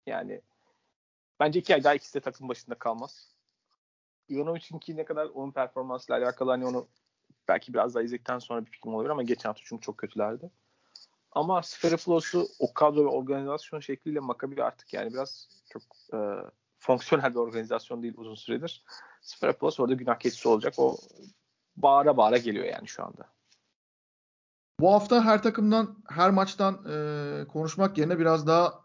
[0.05, 0.41] yani
[1.39, 3.35] bence iki ay daha ikisi de takım başında kalmaz.
[4.29, 6.87] Ivanovic'inki ne kadar onun performansıyla alakalı hani onu
[7.47, 10.51] belki biraz daha izledikten sonra bir fikrim olabilir ama geçen hafta çünkü çok kötülerdi.
[11.37, 15.81] Ama Sferipoulos'u o kadro ve organizasyon şekliyle Maccabi artık yani biraz çok
[16.13, 16.17] e,
[16.79, 18.83] fonksiyonel bir organizasyon değil uzun süredir.
[19.21, 20.73] Sferopoulos orada günah keçisi olacak.
[20.77, 20.97] O
[21.75, 23.29] bağıra bağıra geliyor yani şu anda.
[24.79, 28.79] Bu hafta her takımdan, her maçtan e, konuşmak yerine biraz daha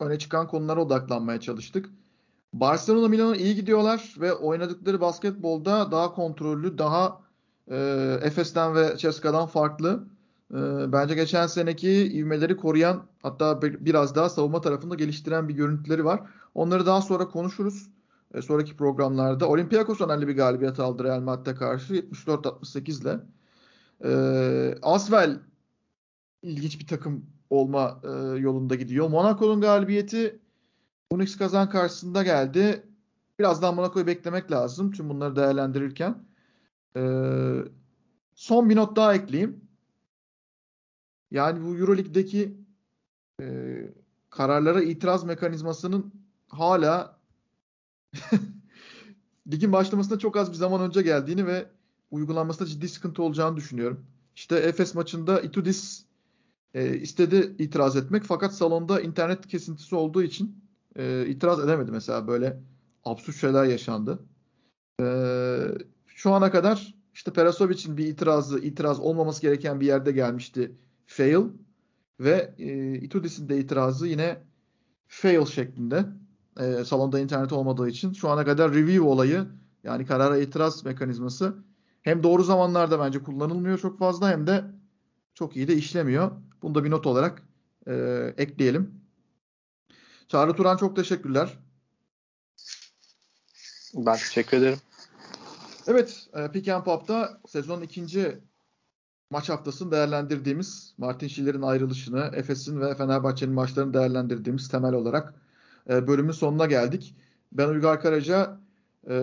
[0.00, 1.90] öne çıkan konulara odaklanmaya çalıştık.
[2.52, 7.20] Barcelona Milan'a iyi gidiyorlar ve oynadıkları basketbolda daha kontrollü, daha
[7.70, 7.76] e,
[8.22, 10.04] Efes'ten ve Ceska'dan farklı.
[10.54, 16.20] E, bence geçen seneki ivmeleri koruyan hatta biraz daha savunma tarafında geliştiren bir görüntüleri var.
[16.54, 17.90] Onları daha sonra konuşuruz.
[18.34, 19.48] E, sonraki programlarda.
[19.48, 23.20] Olympiakos önemli bir galibiyet aldı Real Madrid'e karşı 74-68 ile.
[24.04, 25.38] E, Asvel
[26.42, 29.08] ilginç bir takım olma e, yolunda gidiyor.
[29.08, 30.38] Monaco'nun galibiyeti
[31.10, 32.82] Unix kazan karşısında geldi.
[33.38, 36.24] Birazdan Monaco'yu beklemek lazım tüm bunları değerlendirirken.
[36.96, 37.02] E,
[38.34, 39.69] son bir not daha ekleyeyim.
[41.30, 42.56] Yani bu Euroleague'deki
[43.40, 43.46] e,
[44.30, 46.12] kararlara itiraz mekanizmasının
[46.48, 47.20] hala
[49.52, 51.66] ligin başlamasında çok az bir zaman önce geldiğini ve
[52.10, 54.06] uygulanmasında ciddi sıkıntı olacağını düşünüyorum.
[54.36, 56.04] İşte Efes maçında Itudis
[56.74, 60.64] e, istedi itiraz etmek fakat salonda internet kesintisi olduğu için
[60.96, 62.60] e, itiraz edemedi mesela böyle
[63.04, 64.18] absürt şeyler yaşandı.
[65.00, 65.06] E,
[66.06, 70.76] şu ana kadar işte Perasovic'in bir itirazı, itiraz olmaması gereken bir yerde gelmişti.
[71.10, 71.44] Fail.
[72.20, 74.38] Ve e, Itudis'in de itirazı yine
[75.08, 76.04] fail şeklinde.
[76.60, 78.12] E, salonda internet olmadığı için.
[78.12, 79.46] Şu ana kadar review olayı
[79.84, 81.54] yani karara itiraz mekanizması
[82.02, 84.64] hem doğru zamanlarda bence kullanılmıyor çok fazla hem de
[85.34, 86.30] çok iyi de işlemiyor.
[86.62, 87.42] Bunu da bir not olarak
[87.86, 87.94] e,
[88.36, 88.94] ekleyelim.
[90.28, 91.58] Çağrı Turan çok teşekkürler.
[93.94, 94.78] Ben teşekkür ederim.
[95.86, 98.40] Evet, e, Pick and Pop'ta sezonun ikinci
[99.30, 105.34] maç haftasını değerlendirdiğimiz Martin Schiller'in ayrılışını, Efes'in ve Fenerbahçe'nin maçlarını değerlendirdiğimiz temel olarak
[105.90, 107.14] e, bölümün sonuna geldik.
[107.52, 108.60] Ben Uygar Karaca.
[109.08, 109.14] E,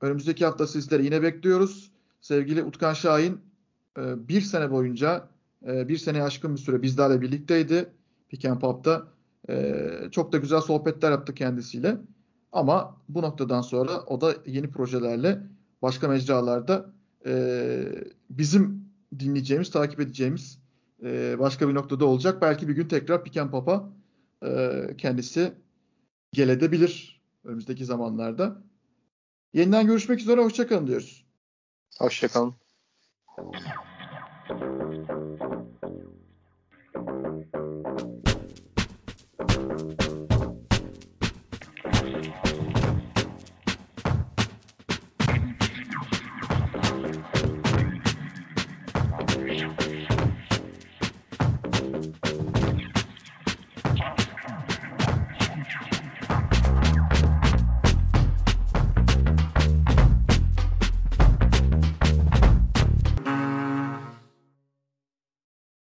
[0.00, 1.92] önümüzdeki hafta sizleri yine bekliyoruz.
[2.20, 3.40] Sevgili Utkan Şahin
[3.98, 5.28] e, bir sene boyunca
[5.66, 7.92] e, bir sene aşkın bir süre bizlerle birlikteydi.
[8.28, 9.06] Pick and Pop'ta.
[9.48, 11.96] E, çok da güzel sohbetler yaptı kendisiyle.
[12.52, 15.42] Ama bu noktadan sonra o da yeni projelerle
[15.82, 16.92] başka mecralarda
[17.26, 17.84] e,
[18.30, 18.81] bizim
[19.18, 20.58] dinleyeceğimiz, takip edeceğimiz
[21.02, 22.42] e, başka bir noktada olacak.
[22.42, 23.90] Belki bir gün tekrar Pick and Pop'a
[24.44, 25.52] e, kendisi
[26.32, 28.62] gelebilir önümüzdeki zamanlarda.
[29.54, 30.40] Yeniden görüşmek üzere.
[30.40, 31.26] Hoşçakalın diyoruz.
[31.98, 32.54] Hoşçakalın.